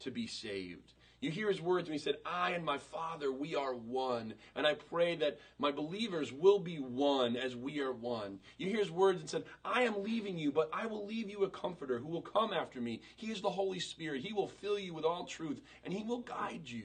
to 0.01 0.11
be 0.11 0.27
saved. 0.27 0.93
You 1.21 1.31
hear 1.31 1.49
his 1.49 1.63
words 1.63 1.89
when 1.89 1.99
he 1.99 2.03
said, 2.03 2.17
I 2.27 2.51
and 2.51 2.65
my 2.65 2.79
Father, 2.79 3.33
we 3.33 3.55
are 3.55 3.75
one. 3.75 4.35
And 4.55 4.67
I 4.67 4.75
pray 4.75 5.17
that 5.17 5.39
my 5.59 5.71
believers 5.71 6.33
will 6.33 6.59
be 6.59 6.77
one 6.77 7.37
as 7.37 7.57
we 7.57 7.81
are 7.81 7.93
one. 7.93 8.39
You 8.59 8.69
hear 8.69 8.81
his 8.81 8.91
words 8.91 9.21
and 9.21 9.31
said, 9.31 9.45
I 9.65 9.83
am 9.83 10.03
leaving 10.03 10.39
you, 10.39 10.53
but 10.53 10.69
I 10.73 10.87
will 10.87 11.07
leave 11.07 11.31
you 11.31 11.45
a 11.45 11.51
comforter 11.51 11.99
who 11.99 12.09
will 12.09 12.23
come 12.23 12.53
after 12.53 12.81
me. 12.81 13.01
He 13.17 13.29
is 13.29 13.41
the 13.41 13.51
Holy 13.51 13.81
Spirit. 13.81 14.23
He 14.23 14.35
will 14.35 14.49
fill 14.49 14.79
you 14.79 14.93
with 14.93 15.05
all 15.05 15.25
truth 15.25 15.63
and 15.85 15.95
he 15.95 16.05
will 16.05 16.21
guide 16.21 16.63
you. 16.65 16.85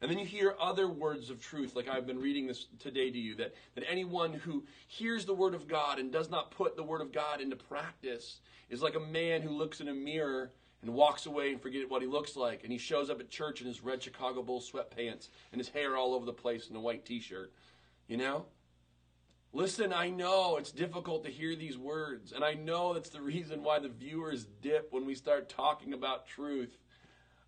And 0.00 0.10
then 0.10 0.18
you 0.18 0.24
hear 0.24 0.54
other 0.58 0.88
words 0.88 1.28
of 1.28 1.40
truth, 1.40 1.76
like 1.76 1.88
I've 1.88 2.06
been 2.06 2.20
reading 2.20 2.46
this 2.46 2.66
today 2.78 3.10
to 3.10 3.18
you, 3.18 3.34
that, 3.34 3.54
that 3.74 3.84
anyone 3.86 4.32
who 4.32 4.64
hears 4.86 5.26
the 5.26 5.34
word 5.34 5.54
of 5.54 5.68
God 5.68 5.98
and 5.98 6.10
does 6.10 6.30
not 6.30 6.52
put 6.52 6.74
the 6.74 6.82
word 6.82 7.02
of 7.02 7.12
God 7.12 7.40
into 7.42 7.56
practice 7.56 8.40
is 8.70 8.80
like 8.80 8.94
a 8.94 9.00
man 9.00 9.42
who 9.42 9.50
looks 9.50 9.80
in 9.80 9.88
a 9.88 9.94
mirror 9.94 10.52
and 10.82 10.94
walks 10.94 11.26
away 11.26 11.52
and 11.52 11.60
forget 11.60 11.90
what 11.90 12.02
he 12.02 12.08
looks 12.08 12.36
like. 12.36 12.62
And 12.62 12.72
he 12.72 12.78
shows 12.78 13.10
up 13.10 13.20
at 13.20 13.30
church 13.30 13.60
in 13.60 13.66
his 13.66 13.82
red 13.82 14.02
Chicago 14.02 14.42
Bulls 14.42 14.70
sweatpants 14.70 15.28
and 15.52 15.60
his 15.60 15.68
hair 15.68 15.96
all 15.96 16.14
over 16.14 16.24
the 16.24 16.32
place 16.32 16.68
and 16.68 16.76
a 16.76 16.80
white 16.80 17.04
t-shirt. 17.04 17.52
You 18.08 18.16
know? 18.16 18.46
Listen, 19.52 19.92
I 19.92 20.10
know 20.10 20.58
it's 20.58 20.70
difficult 20.70 21.24
to 21.24 21.30
hear 21.30 21.56
these 21.56 21.76
words, 21.76 22.30
and 22.32 22.44
I 22.44 22.54
know 22.54 22.94
that's 22.94 23.08
the 23.08 23.20
reason 23.20 23.64
why 23.64 23.80
the 23.80 23.88
viewers 23.88 24.46
dip 24.62 24.92
when 24.92 25.04
we 25.04 25.16
start 25.16 25.48
talking 25.48 25.92
about 25.92 26.28
truth. 26.28 26.78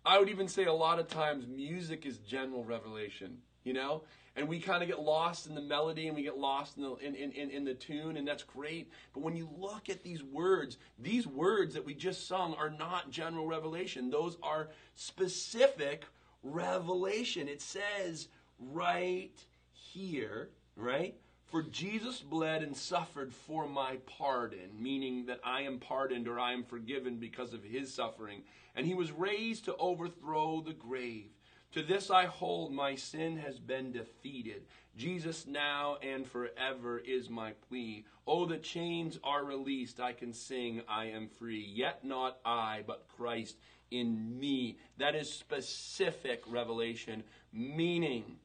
I 0.05 0.19
would 0.19 0.27
even 0.27 0.49
say 0.49 0.65
a 0.65 0.73
lot 0.73 0.99
of 0.99 1.07
times 1.07 1.47
music 1.47 2.05
is 2.05 2.17
general 2.17 2.65
revelation, 2.65 3.37
you 3.63 3.73
know? 3.73 4.03
And 4.35 4.47
we 4.47 4.59
kind 4.59 4.81
of 4.81 4.89
get 4.89 4.99
lost 4.99 5.45
in 5.45 5.53
the 5.53 5.61
melody 5.61 6.07
and 6.07 6.15
we 6.15 6.23
get 6.23 6.37
lost 6.37 6.77
in 6.77 6.83
the, 6.83 6.95
in, 6.95 7.13
in, 7.15 7.51
in 7.51 7.63
the 7.63 7.75
tune, 7.75 8.17
and 8.17 8.27
that's 8.27 8.43
great. 8.43 8.91
But 9.13 9.21
when 9.21 9.35
you 9.35 9.47
look 9.57 9.89
at 9.89 10.03
these 10.03 10.23
words, 10.23 10.77
these 10.97 11.27
words 11.27 11.75
that 11.75 11.85
we 11.85 11.93
just 11.93 12.27
sung 12.27 12.55
are 12.55 12.71
not 12.71 13.11
general 13.11 13.47
revelation, 13.47 14.09
those 14.09 14.37
are 14.41 14.69
specific 14.95 16.05
revelation. 16.41 17.47
It 17.47 17.61
says 17.61 18.27
right 18.59 19.31
here, 19.71 20.49
right? 20.75 21.15
For 21.45 21.61
Jesus 21.61 22.19
bled 22.19 22.63
and 22.63 22.75
suffered 22.75 23.31
for 23.31 23.67
my 23.67 23.97
pardon, 24.07 24.71
meaning 24.79 25.27
that 25.27 25.39
I 25.43 25.61
am 25.61 25.77
pardoned 25.77 26.27
or 26.27 26.39
I 26.39 26.53
am 26.53 26.63
forgiven 26.63 27.17
because 27.17 27.53
of 27.53 27.63
his 27.63 27.93
suffering. 27.93 28.41
And 28.75 28.87
he 28.87 28.95
was 28.95 29.11
raised 29.11 29.65
to 29.65 29.75
overthrow 29.75 30.61
the 30.61 30.73
grave. 30.73 31.29
To 31.73 31.81
this 31.81 32.11
I 32.11 32.25
hold, 32.25 32.71
my 32.71 32.95
sin 32.95 33.37
has 33.37 33.59
been 33.59 33.91
defeated. 33.91 34.63
Jesus 34.95 35.47
now 35.47 35.97
and 36.03 36.27
forever 36.27 36.99
is 36.99 37.29
my 37.29 37.53
plea. 37.67 38.05
Oh, 38.27 38.45
the 38.45 38.57
chains 38.57 39.19
are 39.23 39.43
released. 39.43 39.99
I 39.99 40.13
can 40.13 40.33
sing, 40.33 40.81
I 40.87 41.05
am 41.05 41.27
free. 41.27 41.65
Yet 41.73 42.03
not 42.03 42.37
I, 42.45 42.83
but 42.85 43.07
Christ 43.17 43.57
in 43.89 44.39
me. 44.39 44.77
That 44.97 45.15
is 45.15 45.31
specific 45.31 46.43
revelation, 46.47 47.23
meaning 47.51 48.37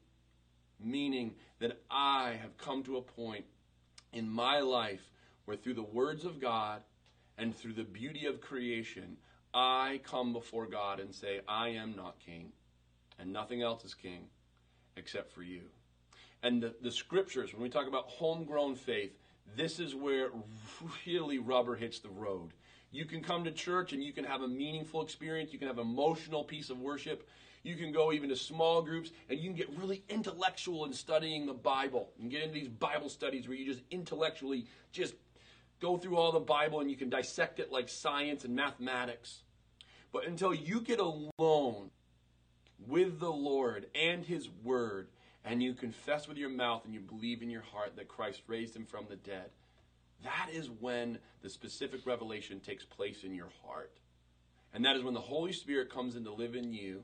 meaning 0.79 1.33
that 1.59 1.81
I 1.91 2.37
have 2.41 2.57
come 2.57 2.83
to 2.83 2.97
a 2.97 3.01
point 3.01 3.45
in 4.13 4.29
my 4.29 4.59
life 4.59 5.11
where 5.45 5.57
through 5.57 5.73
the 5.75 5.83
words 5.83 6.25
of 6.25 6.39
God 6.39 6.81
and 7.37 7.55
through 7.55 7.73
the 7.73 7.83
beauty 7.83 8.25
of 8.25 8.41
creation, 8.41 9.17
I 9.53 9.99
come 10.03 10.33
before 10.33 10.67
God 10.67 10.99
and 10.99 11.13
say, 11.13 11.41
I 11.47 11.69
am 11.69 11.95
not 11.95 12.19
king, 12.19 12.51
and 13.19 13.31
nothing 13.31 13.61
else 13.61 13.83
is 13.83 13.93
king 13.93 14.27
except 14.95 15.31
for 15.31 15.43
you. 15.43 15.61
And 16.41 16.63
the, 16.63 16.73
the 16.81 16.91
scriptures, 16.91 17.53
when 17.53 17.61
we 17.61 17.69
talk 17.69 17.87
about 17.87 18.05
homegrown 18.05 18.75
faith, 18.75 19.11
this 19.55 19.79
is 19.79 19.93
where 19.93 20.29
really 21.05 21.39
rubber 21.39 21.75
hits 21.75 21.99
the 21.99 22.09
road. 22.09 22.51
You 22.91 23.05
can 23.05 23.21
come 23.21 23.43
to 23.43 23.51
church 23.51 23.93
and 23.93 24.03
you 24.03 24.13
can 24.13 24.23
have 24.23 24.41
a 24.41 24.47
meaningful 24.47 25.01
experience, 25.01 25.53
you 25.53 25.59
can 25.59 25.67
have 25.67 25.79
emotional 25.79 26.43
piece 26.43 26.69
of 26.69 26.79
worship, 26.79 27.27
you 27.61 27.75
can 27.75 27.91
go 27.91 28.11
even 28.11 28.29
to 28.29 28.35
small 28.35 28.81
groups 28.81 29.11
and 29.29 29.37
you 29.37 29.49
can 29.49 29.55
get 29.55 29.69
really 29.77 30.03
intellectual 30.09 30.85
in 30.85 30.93
studying 30.93 31.45
the 31.45 31.53
Bible. 31.53 32.09
and 32.19 32.31
get 32.31 32.41
into 32.41 32.53
these 32.53 32.69
Bible 32.69 33.09
studies 33.09 33.47
where 33.47 33.57
you 33.57 33.65
just 33.65 33.83
intellectually 33.91 34.65
just 34.91 35.13
go 35.81 35.97
through 35.97 36.17
all 36.17 36.31
the 36.31 36.39
Bible 36.39 36.79
and 36.79 36.89
you 36.89 36.97
can 36.97 37.09
dissect 37.09 37.59
it 37.59 37.71
like 37.71 37.89
science 37.89 38.43
and 38.45 38.55
mathematics. 38.55 39.43
But 40.11 40.25
until 40.25 40.53
you 40.53 40.81
get 40.81 40.99
alone 40.99 41.91
with 42.89 43.19
the 43.19 43.31
Lord 43.31 43.85
and 43.95 44.25
His 44.25 44.49
Word, 44.63 45.07
and 45.45 45.63
you 45.63 45.73
confess 45.73 46.27
with 46.27 46.37
your 46.37 46.49
mouth 46.49 46.83
and 46.85 46.93
you 46.93 46.99
believe 46.99 47.41
in 47.41 47.49
your 47.49 47.61
heart 47.61 47.95
that 47.95 48.07
Christ 48.07 48.41
raised 48.47 48.75
Him 48.75 48.85
from 48.85 49.05
the 49.09 49.15
dead, 49.15 49.49
that 50.23 50.49
is 50.51 50.69
when 50.69 51.19
the 51.41 51.49
specific 51.49 52.05
revelation 52.05 52.59
takes 52.59 52.83
place 52.83 53.23
in 53.23 53.33
your 53.33 53.49
heart. 53.65 53.91
And 54.73 54.85
that 54.85 54.95
is 54.95 55.03
when 55.03 55.13
the 55.13 55.19
Holy 55.19 55.53
Spirit 55.53 55.89
comes 55.89 56.15
in 56.15 56.23
to 56.25 56.31
live 56.31 56.55
in 56.55 56.73
you 56.73 57.03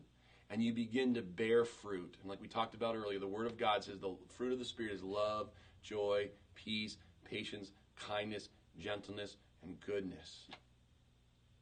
and 0.50 0.64
you 0.64 0.74
begin 0.74 1.16
to 1.16 1.22
bear 1.22 1.66
fruit. 1.66 2.18
And 2.22 2.30
like 2.30 2.42
we 2.42 2.48
talked 2.48 2.76
about 2.76 2.96
earlier, 2.96 3.20
the 3.20 3.28
Word 3.28 3.48
of 3.48 3.58
God 3.58 3.84
says 3.84 4.00
the 4.00 4.16
fruit 4.38 4.54
of 4.54 4.60
the 4.60 4.66
Spirit 4.66 4.94
is 4.94 5.04
love, 5.04 5.50
joy, 5.82 6.30
peace, 6.54 6.98
patience, 7.24 7.72
kindness, 8.08 8.50
gentleness, 8.80 9.38
and 9.64 9.80
goodness. 9.86 10.48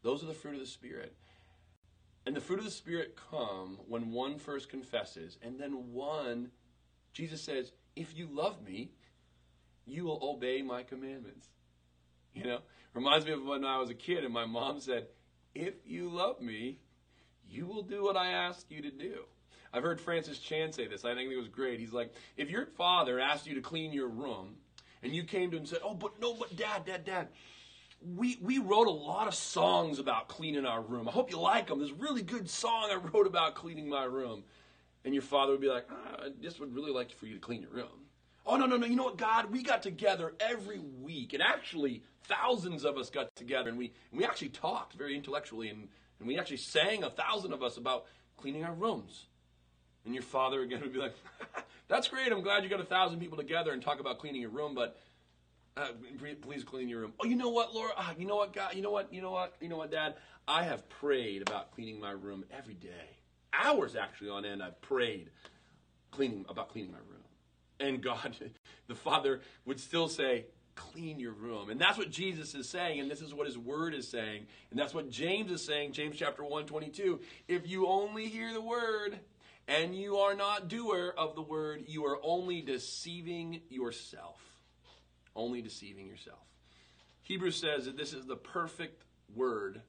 Those 0.01 0.23
are 0.23 0.27
the 0.27 0.33
fruit 0.33 0.55
of 0.55 0.59
the 0.59 0.65
Spirit. 0.65 1.15
And 2.25 2.35
the 2.35 2.41
fruit 2.41 2.59
of 2.59 2.65
the 2.65 2.71
Spirit 2.71 3.17
come 3.29 3.79
when 3.87 4.11
one 4.11 4.37
first 4.37 4.69
confesses, 4.69 5.37
and 5.41 5.59
then 5.59 5.91
one, 5.91 6.51
Jesus 7.11 7.41
says, 7.41 7.71
if 7.95 8.17
you 8.17 8.27
love 8.31 8.63
me, 8.63 8.91
you 9.85 10.05
will 10.05 10.19
obey 10.21 10.61
my 10.61 10.83
commandments. 10.83 11.47
You 12.33 12.45
know, 12.45 12.59
reminds 12.93 13.25
me 13.25 13.33
of 13.33 13.43
when 13.43 13.65
I 13.65 13.77
was 13.79 13.89
a 13.89 13.95
kid 13.95 14.23
and 14.23 14.33
my 14.33 14.45
mom 14.45 14.79
said, 14.79 15.07
if 15.53 15.73
you 15.85 16.09
love 16.09 16.41
me, 16.41 16.79
you 17.47 17.65
will 17.65 17.83
do 17.83 18.03
what 18.03 18.17
I 18.17 18.31
ask 18.31 18.65
you 18.69 18.81
to 18.81 18.89
do. 18.89 19.25
I've 19.73 19.83
heard 19.83 19.99
Francis 19.99 20.39
Chan 20.39 20.73
say 20.73 20.87
this. 20.87 21.03
I 21.03 21.13
think 21.13 21.31
it 21.31 21.37
was 21.37 21.47
great. 21.47 21.79
He's 21.79 21.93
like, 21.93 22.13
if 22.37 22.49
your 22.49 22.65
father 22.65 23.19
asked 23.19 23.47
you 23.47 23.55
to 23.55 23.61
clean 23.61 23.91
your 23.91 24.07
room, 24.07 24.55
and 25.03 25.13
you 25.13 25.23
came 25.23 25.51
to 25.51 25.57
him 25.57 25.63
and 25.63 25.69
said, 25.69 25.79
"Oh, 25.83 25.93
but 25.93 26.19
no, 26.21 26.33
but 26.33 26.55
Dad, 26.55 26.85
Dad, 26.85 27.05
Dad, 27.05 27.27
we 28.15 28.37
we 28.41 28.59
wrote 28.59 28.87
a 28.87 28.91
lot 28.91 29.27
of 29.27 29.33
songs 29.33 29.99
about 29.99 30.27
cleaning 30.27 30.65
our 30.65 30.81
room. 30.81 31.07
I 31.07 31.11
hope 31.11 31.31
you 31.31 31.39
like 31.39 31.67
them. 31.67 31.79
There's 31.79 31.91
a 31.91 31.95
really 31.95 32.21
good 32.21 32.49
song 32.49 32.89
I 32.91 32.95
wrote 32.95 33.27
about 33.27 33.55
cleaning 33.55 33.89
my 33.89 34.03
room." 34.03 34.43
And 35.05 35.13
your 35.13 35.23
father 35.23 35.51
would 35.51 35.61
be 35.61 35.67
like, 35.67 35.85
ah, 35.89 36.25
"I 36.25 36.29
just 36.41 36.59
would 36.59 36.73
really 36.73 36.91
like 36.91 37.11
for 37.11 37.25
you 37.25 37.33
to 37.33 37.39
clean 37.39 37.61
your 37.61 37.71
room." 37.71 38.07
Oh 38.45 38.57
no, 38.57 38.65
no, 38.65 38.77
no! 38.77 38.85
You 38.85 38.95
know 38.95 39.03
what, 39.03 39.17
God? 39.17 39.51
We 39.51 39.63
got 39.63 39.83
together 39.83 40.33
every 40.39 40.79
week, 40.79 41.33
and 41.33 41.41
actually, 41.41 42.03
thousands 42.23 42.85
of 42.85 42.97
us 42.97 43.09
got 43.09 43.35
together, 43.35 43.69
and 43.69 43.77
we 43.77 43.93
and 44.11 44.19
we 44.19 44.25
actually 44.25 44.49
talked 44.49 44.93
very 44.93 45.15
intellectually 45.15 45.69
and 45.69 45.87
and 46.19 46.27
we 46.27 46.37
actually 46.37 46.57
sang, 46.57 47.03
a 47.03 47.09
thousand 47.09 47.53
of 47.53 47.63
us, 47.63 47.77
about 47.77 48.05
cleaning 48.37 48.63
our 48.63 48.73
rooms. 48.73 49.25
And 50.05 50.13
your 50.13 50.23
father 50.23 50.61
again 50.61 50.81
would 50.81 50.93
be 50.93 50.99
like, 50.99 51.15
That's 51.87 52.07
great. 52.07 52.31
I'm 52.31 52.41
glad 52.41 52.63
you 52.63 52.69
got 52.69 52.79
a 52.79 52.85
thousand 52.85 53.19
people 53.19 53.37
together 53.37 53.71
and 53.71 53.81
talk 53.81 53.99
about 53.99 54.19
cleaning 54.19 54.41
your 54.41 54.49
room, 54.49 54.73
but 54.73 54.97
uh, 55.75 55.87
please 56.41 56.63
clean 56.63 56.89
your 56.89 57.01
room. 57.01 57.13
Oh, 57.19 57.25
you 57.25 57.35
know 57.35 57.49
what, 57.49 57.73
Laura? 57.73 57.91
Uh, 57.97 58.13
you 58.17 58.25
know 58.25 58.35
what, 58.35 58.53
God? 58.53 58.75
You 58.75 58.81
know 58.81 58.91
what? 58.91 59.13
You 59.13 59.21
know 59.21 59.31
what? 59.31 59.55
You 59.59 59.69
know 59.69 59.77
what, 59.77 59.91
Dad? 59.91 60.15
I 60.47 60.63
have 60.63 60.87
prayed 60.89 61.41
about 61.41 61.71
cleaning 61.71 61.99
my 61.99 62.11
room 62.11 62.45
every 62.51 62.75
day. 62.75 63.17
Hours 63.53 63.95
actually 63.95 64.29
on 64.29 64.45
end. 64.45 64.61
I've 64.61 64.81
prayed 64.81 65.29
cleaning 66.11 66.45
about 66.49 66.69
cleaning 66.69 66.91
my 66.91 66.99
room. 66.99 67.23
And 67.79 68.01
God, 68.01 68.35
the 68.87 68.95
Father, 68.95 69.41
would 69.65 69.79
still 69.79 70.07
say, 70.07 70.45
clean 70.75 71.19
your 71.19 71.33
room. 71.33 71.69
And 71.69 71.79
that's 71.79 71.97
what 71.97 72.09
Jesus 72.09 72.55
is 72.55 72.67
saying, 72.67 72.99
and 72.99 73.09
this 73.09 73.21
is 73.21 73.33
what 73.33 73.45
his 73.45 73.57
word 73.57 73.93
is 73.93 74.07
saying. 74.07 74.47
And 74.71 74.79
that's 74.79 74.93
what 74.93 75.09
James 75.09 75.51
is 75.51 75.63
saying, 75.63 75.93
James 75.93 76.15
chapter 76.17 76.43
1, 76.43 76.65
22. 76.65 77.19
If 77.47 77.67
you 77.67 77.87
only 77.87 78.27
hear 78.27 78.53
the 78.53 78.61
word 78.61 79.19
and 79.67 79.95
you 79.95 80.17
are 80.17 80.35
not 80.35 80.67
doer 80.67 81.13
of 81.17 81.35
the 81.35 81.41
word, 81.41 81.85
you 81.87 82.05
are 82.05 82.17
only 82.23 82.61
deceiving 82.61 83.61
yourself. 83.69 84.52
Only 85.35 85.61
deceiving 85.61 86.07
yourself. 86.07 86.39
Hebrews 87.23 87.55
says 87.55 87.85
that 87.85 87.97
this 87.97 88.13
is 88.13 88.25
the 88.25 88.35
perfect 88.35 89.03
word, 89.33 89.81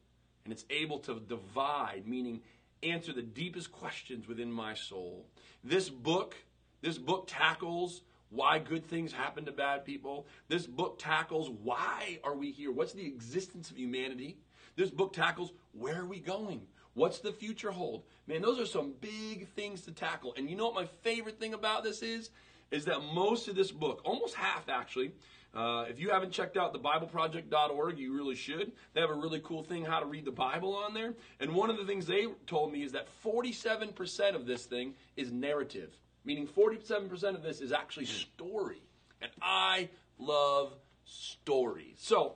and 0.44 0.52
it's 0.52 0.64
able 0.70 0.98
to 1.00 1.20
divide, 1.20 2.04
meaning 2.06 2.40
answer 2.82 3.12
the 3.12 3.22
deepest 3.22 3.72
questions 3.72 4.28
within 4.28 4.52
my 4.52 4.74
soul. 4.74 5.26
This 5.62 5.88
book, 5.88 6.36
this 6.80 6.98
book 6.98 7.24
tackles 7.26 8.02
why 8.30 8.58
good 8.58 8.84
things 8.84 9.12
happen 9.12 9.44
to 9.44 9.52
bad 9.52 9.84
people. 9.84 10.26
This 10.48 10.66
book 10.66 10.98
tackles 10.98 11.50
why 11.50 12.18
are 12.24 12.34
we 12.34 12.50
here? 12.50 12.72
What's 12.72 12.92
the 12.92 13.06
existence 13.06 13.70
of 13.70 13.78
humanity? 13.78 14.38
This 14.76 14.90
book 14.90 15.12
tackles 15.12 15.52
where 15.72 16.00
are 16.00 16.06
we 16.06 16.18
going? 16.18 16.62
What's 16.94 17.20
the 17.20 17.32
future 17.32 17.70
hold? 17.70 18.02
Man, 18.26 18.42
those 18.42 18.58
are 18.58 18.66
some 18.66 18.94
big 19.00 19.48
things 19.48 19.82
to 19.82 19.92
tackle. 19.92 20.34
And 20.36 20.48
you 20.48 20.56
know 20.56 20.66
what 20.66 20.74
my 20.74 20.86
favorite 21.02 21.38
thing 21.38 21.54
about 21.54 21.84
this 21.84 22.02
is? 22.02 22.30
Is 22.74 22.84
that 22.86 23.00
most 23.14 23.48
of 23.48 23.54
this 23.54 23.70
book, 23.70 24.00
almost 24.04 24.34
half 24.34 24.68
actually, 24.68 25.12
uh, 25.54 25.84
if 25.88 26.00
you 26.00 26.10
haven't 26.10 26.32
checked 26.32 26.56
out 26.56 26.72
the 26.72 26.80
thebibleproject.org, 26.80 27.98
you 27.98 28.12
really 28.12 28.34
should. 28.34 28.72
They 28.92 29.00
have 29.00 29.10
a 29.10 29.14
really 29.14 29.40
cool 29.44 29.62
thing 29.62 29.84
how 29.84 30.00
to 30.00 30.06
read 30.06 30.24
the 30.24 30.32
Bible 30.32 30.74
on 30.74 30.94
there. 30.94 31.14
And 31.38 31.54
one 31.54 31.70
of 31.70 31.76
the 31.76 31.84
things 31.84 32.06
they 32.06 32.26
told 32.46 32.72
me 32.72 32.82
is 32.82 32.92
that 32.92 33.06
47% 33.24 34.34
of 34.34 34.46
this 34.46 34.64
thing 34.64 34.94
is 35.16 35.30
narrative 35.30 35.90
meaning 36.24 36.46
47% 36.46 37.34
of 37.34 37.42
this 37.42 37.60
is 37.60 37.72
actually 37.72 38.06
story. 38.06 38.82
And 39.20 39.30
I 39.40 39.88
love 40.18 40.72
stories. 41.04 41.96
So, 41.98 42.34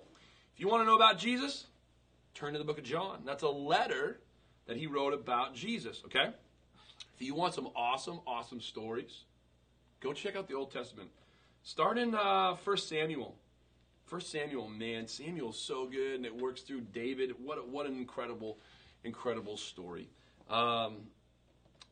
if 0.54 0.60
you 0.60 0.68
want 0.68 0.82
to 0.82 0.86
know 0.86 0.96
about 0.96 1.18
Jesus, 1.18 1.66
turn 2.34 2.52
to 2.52 2.58
the 2.58 2.64
book 2.64 2.78
of 2.78 2.84
John. 2.84 3.22
That's 3.24 3.42
a 3.42 3.48
letter 3.48 4.20
that 4.66 4.76
he 4.76 4.86
wrote 4.86 5.14
about 5.14 5.54
Jesus, 5.54 6.02
okay? 6.06 6.30
If 7.14 7.22
you 7.22 7.34
want 7.34 7.54
some 7.54 7.68
awesome, 7.74 8.20
awesome 8.26 8.60
stories, 8.60 9.24
go 10.00 10.12
check 10.12 10.36
out 10.36 10.48
the 10.48 10.54
Old 10.54 10.72
Testament. 10.72 11.10
Start 11.62 11.98
in 11.98 12.14
uh, 12.14 12.56
1 12.64 12.76
Samuel. 12.78 13.34
1 14.08 14.20
Samuel, 14.22 14.68
man, 14.68 15.06
Samuel's 15.06 15.60
so 15.60 15.86
good, 15.86 16.14
and 16.14 16.24
it 16.24 16.34
works 16.34 16.62
through 16.62 16.80
David. 16.80 17.32
What, 17.44 17.68
what 17.68 17.86
an 17.86 17.98
incredible, 17.98 18.58
incredible 19.04 19.56
story. 19.56 20.08
Um, 20.48 20.96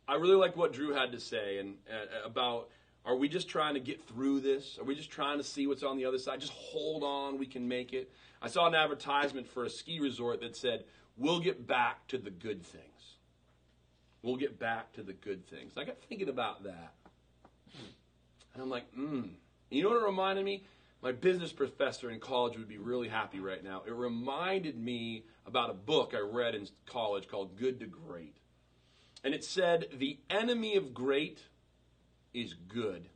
I 0.09 0.15
really 0.15 0.37
like 0.37 0.57
what 0.57 0.73
Drew 0.73 0.95
had 0.95 1.13
to 1.13 1.21
say 1.21 1.59
and 1.59 1.75
uh, 1.91 2.27
about 2.27 2.69
are 3.05 3.15
we 3.15 3.29
just 3.29 3.49
trying 3.49 3.75
to 3.75 3.81
get 3.81 4.03
through 4.09 4.41
this? 4.41 4.79
Are 4.81 4.85
we 4.85 4.97
just 4.97 5.11
trying 5.11 5.39
to 5.39 5.45
see 5.45 5.69
what's 5.69 5.85
on 5.85 5.97
the 5.97 6.05
other 6.05 6.19
side? 6.19 6.41
Just 6.41 6.53
hold 6.53 7.05
on, 7.05 7.39
we 7.39 7.47
can 7.47 7.69
make 7.69 7.93
it. 7.93 8.11
I 8.43 8.49
saw 8.49 8.67
an 8.67 8.75
advertisement 8.75 9.47
for 9.47 9.65
a 9.65 9.71
ski 9.71 10.01
resort 10.01 10.41
that 10.41 10.57
said, 10.57 10.85
"We'll 11.17 11.39
get 11.39 11.69
back 11.69 12.09
to 12.09 12.19
the 12.19 12.31
good 12.31 12.65
things." 12.65 12.85
We'll 14.23 14.37
get 14.37 14.59
back 14.59 14.93
to 14.95 15.05
the 15.05 15.13
good 15.13 15.47
things. 15.47 15.75
I 15.77 15.85
got 15.85 15.99
thinking 16.09 16.29
about 16.29 16.65
that. 16.65 16.95
And 18.57 18.63
I'm 18.63 18.71
like, 18.71 18.91
hmm. 18.95 19.23
You 19.69 19.83
know 19.83 19.91
what 19.91 20.03
it 20.03 20.07
reminded 20.07 20.47
me? 20.47 20.65
My 21.03 21.13
business 21.13 21.53
professor 21.53 22.11
in 22.11 22.21
college 22.21 22.57
would 22.57 22.69
be 22.69 22.79
really 22.79 23.09
happy 23.09 23.39
right 23.39 23.63
now. 23.63 23.83
It 23.87 23.93
reminded 23.93 24.79
me 24.79 25.25
about 25.47 25.69
a 25.69 25.75
book 25.75 26.15
I 26.17 26.21
read 26.21 26.55
in 26.55 26.67
college 26.87 27.29
called 27.29 27.59
Good 27.59 27.81
to 27.81 27.87
Great. 27.87 28.39
And 29.23 29.35
it 29.35 29.45
said, 29.45 29.89
The 29.99 30.19
enemy 30.31 30.77
of 30.77 30.95
great 30.95 31.41
is 32.33 32.55
good. 32.55 33.11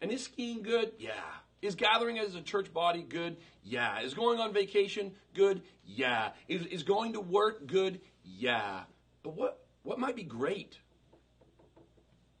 And 0.00 0.10
is 0.10 0.24
skiing 0.24 0.62
good? 0.62 0.92
Yeah. 0.98 1.12
Is 1.60 1.74
gathering 1.74 2.18
as 2.18 2.34
a 2.34 2.40
church 2.40 2.72
body 2.72 3.02
good? 3.02 3.36
Yeah. 3.62 4.00
Is 4.00 4.14
going 4.14 4.40
on 4.40 4.54
vacation 4.54 5.12
good? 5.34 5.60
Yeah. 5.84 6.30
Is, 6.48 6.64
is 6.66 6.82
going 6.84 7.12
to 7.12 7.20
work 7.20 7.66
good? 7.66 8.00
Yeah. 8.24 8.84
But 9.22 9.36
what, 9.36 9.66
what 9.82 9.98
might 9.98 10.16
be 10.16 10.22
great? 10.22 10.78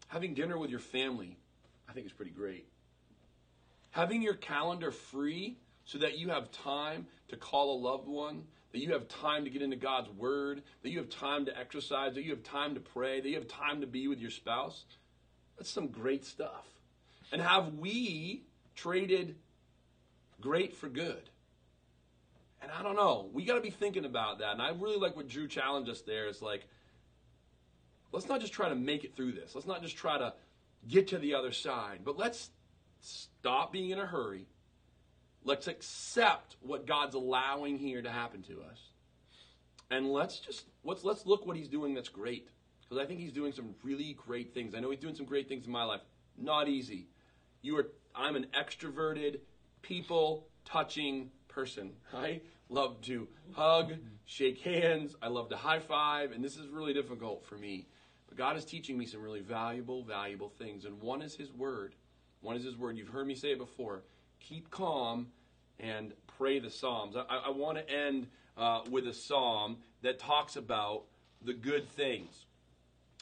Having 0.08 0.34
dinner 0.34 0.56
with 0.56 0.70
your 0.70 0.80
family, 0.80 1.36
think 1.94 2.06
is 2.06 2.12
pretty 2.12 2.32
great. 2.32 2.66
Having 3.90 4.22
your 4.22 4.34
calendar 4.34 4.90
free 4.90 5.58
so 5.84 5.98
that 5.98 6.18
you 6.18 6.30
have 6.30 6.50
time 6.50 7.06
to 7.28 7.36
call 7.36 7.76
a 7.76 7.78
loved 7.80 8.08
one, 8.08 8.44
that 8.72 8.80
you 8.80 8.92
have 8.92 9.06
time 9.06 9.44
to 9.44 9.50
get 9.50 9.62
into 9.62 9.76
God's 9.76 10.10
Word, 10.10 10.62
that 10.82 10.90
you 10.90 10.98
have 10.98 11.08
time 11.08 11.46
to 11.46 11.56
exercise, 11.56 12.14
that 12.14 12.24
you 12.24 12.30
have 12.30 12.42
time 12.42 12.74
to 12.74 12.80
pray, 12.80 13.20
that 13.20 13.28
you 13.28 13.36
have 13.36 13.48
time 13.48 13.80
to 13.82 13.86
be 13.86 14.08
with 14.08 14.18
your 14.18 14.30
spouse. 14.30 14.84
That's 15.56 15.70
some 15.70 15.88
great 15.88 16.24
stuff. 16.24 16.66
And 17.32 17.40
have 17.40 17.74
we 17.74 18.42
traded 18.74 19.36
great 20.40 20.74
for 20.74 20.88
good? 20.88 21.30
And 22.60 22.72
I 22.72 22.82
don't 22.82 22.96
know. 22.96 23.28
We 23.32 23.44
got 23.44 23.54
to 23.54 23.60
be 23.60 23.70
thinking 23.70 24.04
about 24.04 24.38
that. 24.40 24.52
And 24.52 24.62
I 24.62 24.70
really 24.70 24.98
like 24.98 25.14
what 25.14 25.28
Drew 25.28 25.46
challenged 25.46 25.90
us 25.90 26.00
there. 26.00 26.26
It's 26.26 26.42
like, 26.42 26.66
let's 28.10 28.28
not 28.28 28.40
just 28.40 28.52
try 28.52 28.68
to 28.70 28.74
make 28.74 29.04
it 29.04 29.14
through 29.14 29.32
this. 29.32 29.54
Let's 29.54 29.66
not 29.66 29.82
just 29.82 29.96
try 29.96 30.18
to 30.18 30.32
get 30.88 31.08
to 31.08 31.18
the 31.18 31.34
other 31.34 31.52
side, 31.52 32.00
but 32.04 32.18
let's 32.18 32.50
stop 33.00 33.72
being 33.72 33.90
in 33.90 33.98
a 33.98 34.06
hurry. 34.06 34.46
Let's 35.44 35.68
accept 35.68 36.56
what 36.60 36.86
God's 36.86 37.14
allowing 37.14 37.78
here 37.78 38.00
to 38.00 38.10
happen 38.10 38.42
to 38.44 38.62
us. 38.62 38.78
And 39.90 40.10
let's 40.10 40.38
just 40.38 40.64
let's 40.82 41.04
let's 41.04 41.26
look 41.26 41.46
what 41.46 41.56
he's 41.56 41.68
doing 41.68 41.94
that's 41.94 42.08
great. 42.08 42.48
Because 42.80 43.02
I 43.02 43.06
think 43.06 43.20
he's 43.20 43.32
doing 43.32 43.52
some 43.52 43.74
really 43.82 44.16
great 44.26 44.54
things. 44.54 44.74
I 44.74 44.80
know 44.80 44.90
he's 44.90 45.00
doing 45.00 45.14
some 45.14 45.26
great 45.26 45.48
things 45.48 45.66
in 45.66 45.72
my 45.72 45.84
life. 45.84 46.00
Not 46.38 46.68
easy. 46.68 47.08
You 47.62 47.76
are 47.78 47.88
I'm 48.14 48.36
an 48.36 48.46
extroverted, 48.54 49.40
people 49.82 50.46
touching 50.64 51.30
person. 51.48 51.92
I 52.14 52.40
love 52.68 53.00
to 53.02 53.28
hug, 53.52 53.94
shake 54.24 54.60
hands, 54.60 55.14
I 55.22 55.28
love 55.28 55.50
to 55.50 55.56
high 55.56 55.80
five, 55.80 56.32
and 56.32 56.42
this 56.42 56.56
is 56.56 56.68
really 56.68 56.94
difficult 56.94 57.44
for 57.46 57.56
me. 57.56 57.86
But 58.34 58.38
God 58.38 58.56
is 58.56 58.64
teaching 58.64 58.98
me 58.98 59.06
some 59.06 59.22
really 59.22 59.40
valuable, 59.40 60.02
valuable 60.02 60.48
things. 60.48 60.84
And 60.84 61.00
one 61.00 61.22
is 61.22 61.34
his 61.34 61.52
word. 61.52 61.94
One 62.40 62.56
is 62.56 62.64
his 62.64 62.76
word. 62.76 62.96
You've 62.96 63.08
heard 63.08 63.26
me 63.26 63.34
say 63.34 63.52
it 63.52 63.58
before. 63.58 64.02
Keep 64.40 64.70
calm 64.70 65.28
and 65.80 66.12
pray 66.38 66.58
the 66.58 66.70
Psalms. 66.70 67.16
I, 67.16 67.42
I 67.46 67.50
want 67.50 67.78
to 67.78 67.90
end 67.90 68.28
uh, 68.56 68.82
with 68.90 69.06
a 69.06 69.14
psalm 69.14 69.78
that 70.02 70.18
talks 70.18 70.56
about 70.56 71.04
the 71.42 71.52
good 71.52 71.88
things. 71.90 72.46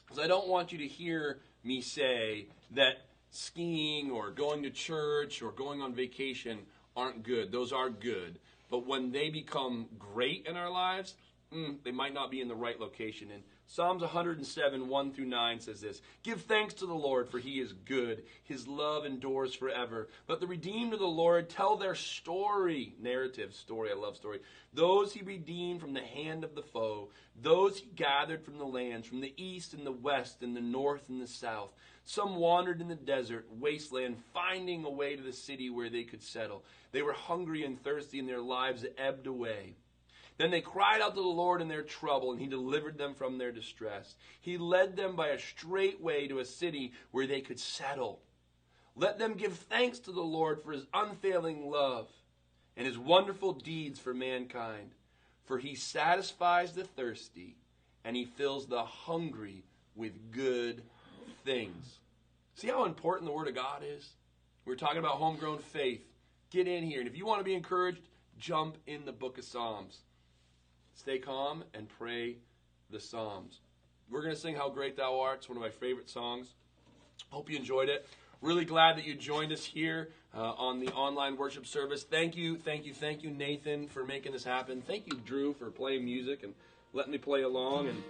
Because 0.06 0.22
I 0.22 0.26
don't 0.26 0.48
want 0.48 0.72
you 0.72 0.78
to 0.78 0.86
hear 0.86 1.40
me 1.64 1.80
say 1.80 2.46
that 2.72 3.06
skiing 3.30 4.10
or 4.10 4.30
going 4.30 4.62
to 4.62 4.70
church 4.70 5.42
or 5.42 5.52
going 5.52 5.80
on 5.80 5.94
vacation 5.94 6.58
aren't 6.96 7.22
good. 7.22 7.52
Those 7.52 7.72
are 7.72 7.88
good. 7.88 8.38
But 8.70 8.86
when 8.86 9.12
they 9.12 9.30
become 9.30 9.86
great 9.98 10.46
in 10.46 10.56
our 10.56 10.70
lives, 10.70 11.14
mm, 11.54 11.76
they 11.84 11.92
might 11.92 12.14
not 12.14 12.30
be 12.30 12.40
in 12.40 12.48
the 12.48 12.54
right 12.54 12.78
location. 12.78 13.30
And 13.32 13.42
Psalms 13.74 14.02
107, 14.02 14.86
1 14.86 15.12
through 15.14 15.24
9 15.24 15.60
says 15.60 15.80
this 15.80 16.02
Give 16.22 16.38
thanks 16.42 16.74
to 16.74 16.84
the 16.84 16.92
Lord, 16.92 17.30
for 17.30 17.38
he 17.38 17.58
is 17.58 17.72
good. 17.72 18.22
His 18.44 18.68
love 18.68 19.06
endures 19.06 19.54
forever. 19.54 20.08
Let 20.28 20.40
the 20.40 20.46
redeemed 20.46 20.92
of 20.92 20.98
the 20.98 21.06
Lord 21.06 21.48
tell 21.48 21.78
their 21.78 21.94
story. 21.94 22.94
Narrative, 23.00 23.54
story, 23.54 23.88
I 23.90 23.94
love 23.94 24.16
story. 24.16 24.40
Those 24.74 25.14
he 25.14 25.22
redeemed 25.22 25.80
from 25.80 25.94
the 25.94 26.02
hand 26.02 26.44
of 26.44 26.54
the 26.54 26.60
foe, 26.60 27.08
those 27.40 27.78
he 27.78 27.88
gathered 27.96 28.44
from 28.44 28.58
the 28.58 28.66
lands, 28.66 29.08
from 29.08 29.22
the 29.22 29.32
east 29.38 29.72
and 29.72 29.86
the 29.86 29.92
west, 29.92 30.42
and 30.42 30.54
the 30.54 30.60
north 30.60 31.08
and 31.08 31.22
the 31.22 31.26
south. 31.26 31.70
Some 32.04 32.36
wandered 32.36 32.82
in 32.82 32.88
the 32.88 32.94
desert, 32.94 33.46
wasteland, 33.58 34.18
finding 34.34 34.84
a 34.84 34.90
way 34.90 35.16
to 35.16 35.22
the 35.22 35.32
city 35.32 35.70
where 35.70 35.88
they 35.88 36.04
could 36.04 36.22
settle. 36.22 36.62
They 36.90 37.00
were 37.00 37.14
hungry 37.14 37.64
and 37.64 37.82
thirsty, 37.82 38.18
and 38.18 38.28
their 38.28 38.42
lives 38.42 38.84
ebbed 38.98 39.26
away. 39.26 39.76
Then 40.42 40.50
they 40.50 40.60
cried 40.60 41.00
out 41.00 41.14
to 41.14 41.22
the 41.22 41.28
Lord 41.28 41.62
in 41.62 41.68
their 41.68 41.84
trouble, 41.84 42.32
and 42.32 42.40
he 42.40 42.48
delivered 42.48 42.98
them 42.98 43.14
from 43.14 43.38
their 43.38 43.52
distress. 43.52 44.16
He 44.40 44.58
led 44.58 44.96
them 44.96 45.14
by 45.14 45.28
a 45.28 45.38
straight 45.38 46.00
way 46.00 46.26
to 46.26 46.40
a 46.40 46.44
city 46.44 46.94
where 47.12 47.28
they 47.28 47.40
could 47.40 47.60
settle. 47.60 48.18
Let 48.96 49.20
them 49.20 49.34
give 49.34 49.56
thanks 49.56 50.00
to 50.00 50.10
the 50.10 50.20
Lord 50.20 50.60
for 50.60 50.72
his 50.72 50.84
unfailing 50.92 51.70
love 51.70 52.08
and 52.76 52.88
his 52.88 52.98
wonderful 52.98 53.52
deeds 53.52 54.00
for 54.00 54.14
mankind. 54.14 54.90
For 55.44 55.58
he 55.58 55.76
satisfies 55.76 56.72
the 56.72 56.82
thirsty, 56.82 57.54
and 58.04 58.16
he 58.16 58.24
fills 58.24 58.66
the 58.66 58.82
hungry 58.82 59.62
with 59.94 60.32
good 60.32 60.82
things. 61.44 62.00
See 62.56 62.66
how 62.66 62.84
important 62.84 63.30
the 63.30 63.36
Word 63.36 63.46
of 63.46 63.54
God 63.54 63.84
is? 63.84 64.10
We're 64.64 64.74
talking 64.74 64.98
about 64.98 65.18
homegrown 65.18 65.58
faith. 65.58 66.04
Get 66.50 66.66
in 66.66 66.82
here. 66.82 66.98
And 66.98 67.08
if 67.08 67.16
you 67.16 67.26
want 67.26 67.38
to 67.38 67.44
be 67.44 67.54
encouraged, 67.54 68.00
jump 68.40 68.76
in 68.88 69.04
the 69.04 69.12
book 69.12 69.38
of 69.38 69.44
Psalms. 69.44 70.00
Stay 70.94 71.18
calm 71.18 71.64
and 71.74 71.88
pray 71.88 72.36
the 72.90 73.00
Psalms. 73.00 73.60
We're 74.10 74.22
going 74.22 74.34
to 74.34 74.40
sing 74.40 74.54
How 74.54 74.68
Great 74.68 74.96
Thou 74.96 75.20
Art. 75.20 75.38
It's 75.38 75.48
one 75.48 75.56
of 75.56 75.62
my 75.62 75.70
favorite 75.70 76.10
songs. 76.10 76.54
Hope 77.30 77.50
you 77.50 77.56
enjoyed 77.56 77.88
it. 77.88 78.06
Really 78.42 78.64
glad 78.64 78.96
that 78.98 79.06
you 79.06 79.14
joined 79.14 79.52
us 79.52 79.64
here 79.64 80.10
uh, 80.36 80.40
on 80.40 80.80
the 80.80 80.88
online 80.92 81.36
worship 81.36 81.66
service. 81.66 82.02
Thank 82.02 82.36
you, 82.36 82.56
thank 82.56 82.84
you, 82.84 82.92
thank 82.92 83.22
you, 83.22 83.30
Nathan, 83.30 83.88
for 83.88 84.04
making 84.04 84.32
this 84.32 84.44
happen. 84.44 84.82
Thank 84.82 85.06
you, 85.06 85.18
Drew, 85.24 85.54
for 85.54 85.70
playing 85.70 86.04
music 86.04 86.42
and 86.42 86.52
letting 86.92 87.12
me 87.12 87.18
play 87.18 87.42
along. 87.42 87.88
And 87.88 88.02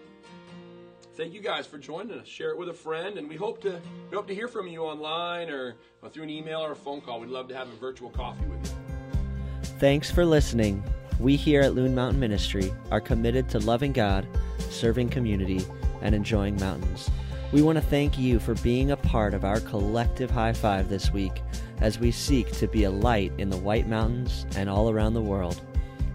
thank 1.15 1.35
you 1.35 1.41
guys 1.41 1.67
for 1.67 1.79
joining 1.79 2.19
us. 2.19 2.27
Share 2.27 2.51
it 2.51 2.59
with 2.59 2.71
a 2.71 2.75
friend, 2.75 3.19
and 3.19 3.29
we 3.29 3.37
hope 3.37 3.61
to 3.63 3.81
we 4.11 4.17
hope 4.17 4.27
to 4.27 4.35
hear 4.35 4.49
from 4.49 4.67
you 4.69 4.83
online 4.83 5.51
or, 5.51 5.77
or 6.03 6.09
through 6.09 6.25
an 6.25 6.31
email 6.31 6.61
or 6.61 6.73
a 6.73 6.77
phone 6.77 7.01
call. 7.03 7.21
We'd 7.21 7.31
love 7.31 7.49
to 7.49 7.55
have 7.55 7.69
a 7.69 7.77
virtual 7.77 8.11
coffee 8.11 8.47
with 8.47 8.65
you. 8.65 9.69
Thanks 9.79 10.11
for 10.11 10.25
listening. 10.25 10.83
We 11.23 11.37
here 11.37 11.61
at 11.61 11.77
Loon 11.77 11.95
Mountain 11.95 12.19
Ministry 12.19 12.75
are 12.91 13.01
committed 13.01 13.49
to 13.51 13.61
loving 13.61 13.93
God, 13.93 14.27
serving 14.59 15.11
community, 15.11 15.65
and 16.01 16.17
enjoying 16.17 16.57
mountains. 16.57 17.09
We 17.53 17.63
want 17.63 17.77
to 17.77 17.83
thank 17.83 18.19
you 18.19 18.41
for 18.41 18.57
being 18.57 18.91
a 18.91 18.97
part 18.97 19.33
of 19.33 19.45
our 19.45 19.61
collective 19.61 20.33
high 20.33 20.53
five 20.53 20.89
this 20.89 21.13
week 21.13 21.41
as 21.81 22.01
we 22.01 22.11
seek 22.11 22.51
to 22.57 22.67
be 22.67 22.83
a 22.83 22.91
light 22.91 23.33
in 23.39 23.51
the 23.51 23.57
White 23.57 23.87
Mountains 23.87 24.47
and 24.57 24.69
all 24.69 24.91
around 24.91 25.15
the 25.15 25.23
world. 25.23 25.63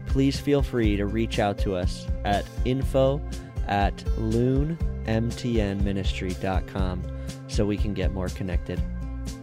Please 0.07 0.41
feel 0.41 0.61
free 0.61 0.97
to 0.97 1.05
reach 1.05 1.39
out 1.39 1.57
to 1.59 1.73
us 1.73 2.05
at 2.25 2.45
info 2.65 3.21
at 3.65 3.95
loonmtnministry.com 4.17 7.03
so 7.47 7.65
we 7.65 7.77
can 7.77 7.93
get 7.93 8.11
more 8.11 8.27
connected. 8.27 8.81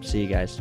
See 0.03 0.21
you 0.21 0.29
guys. 0.29 0.61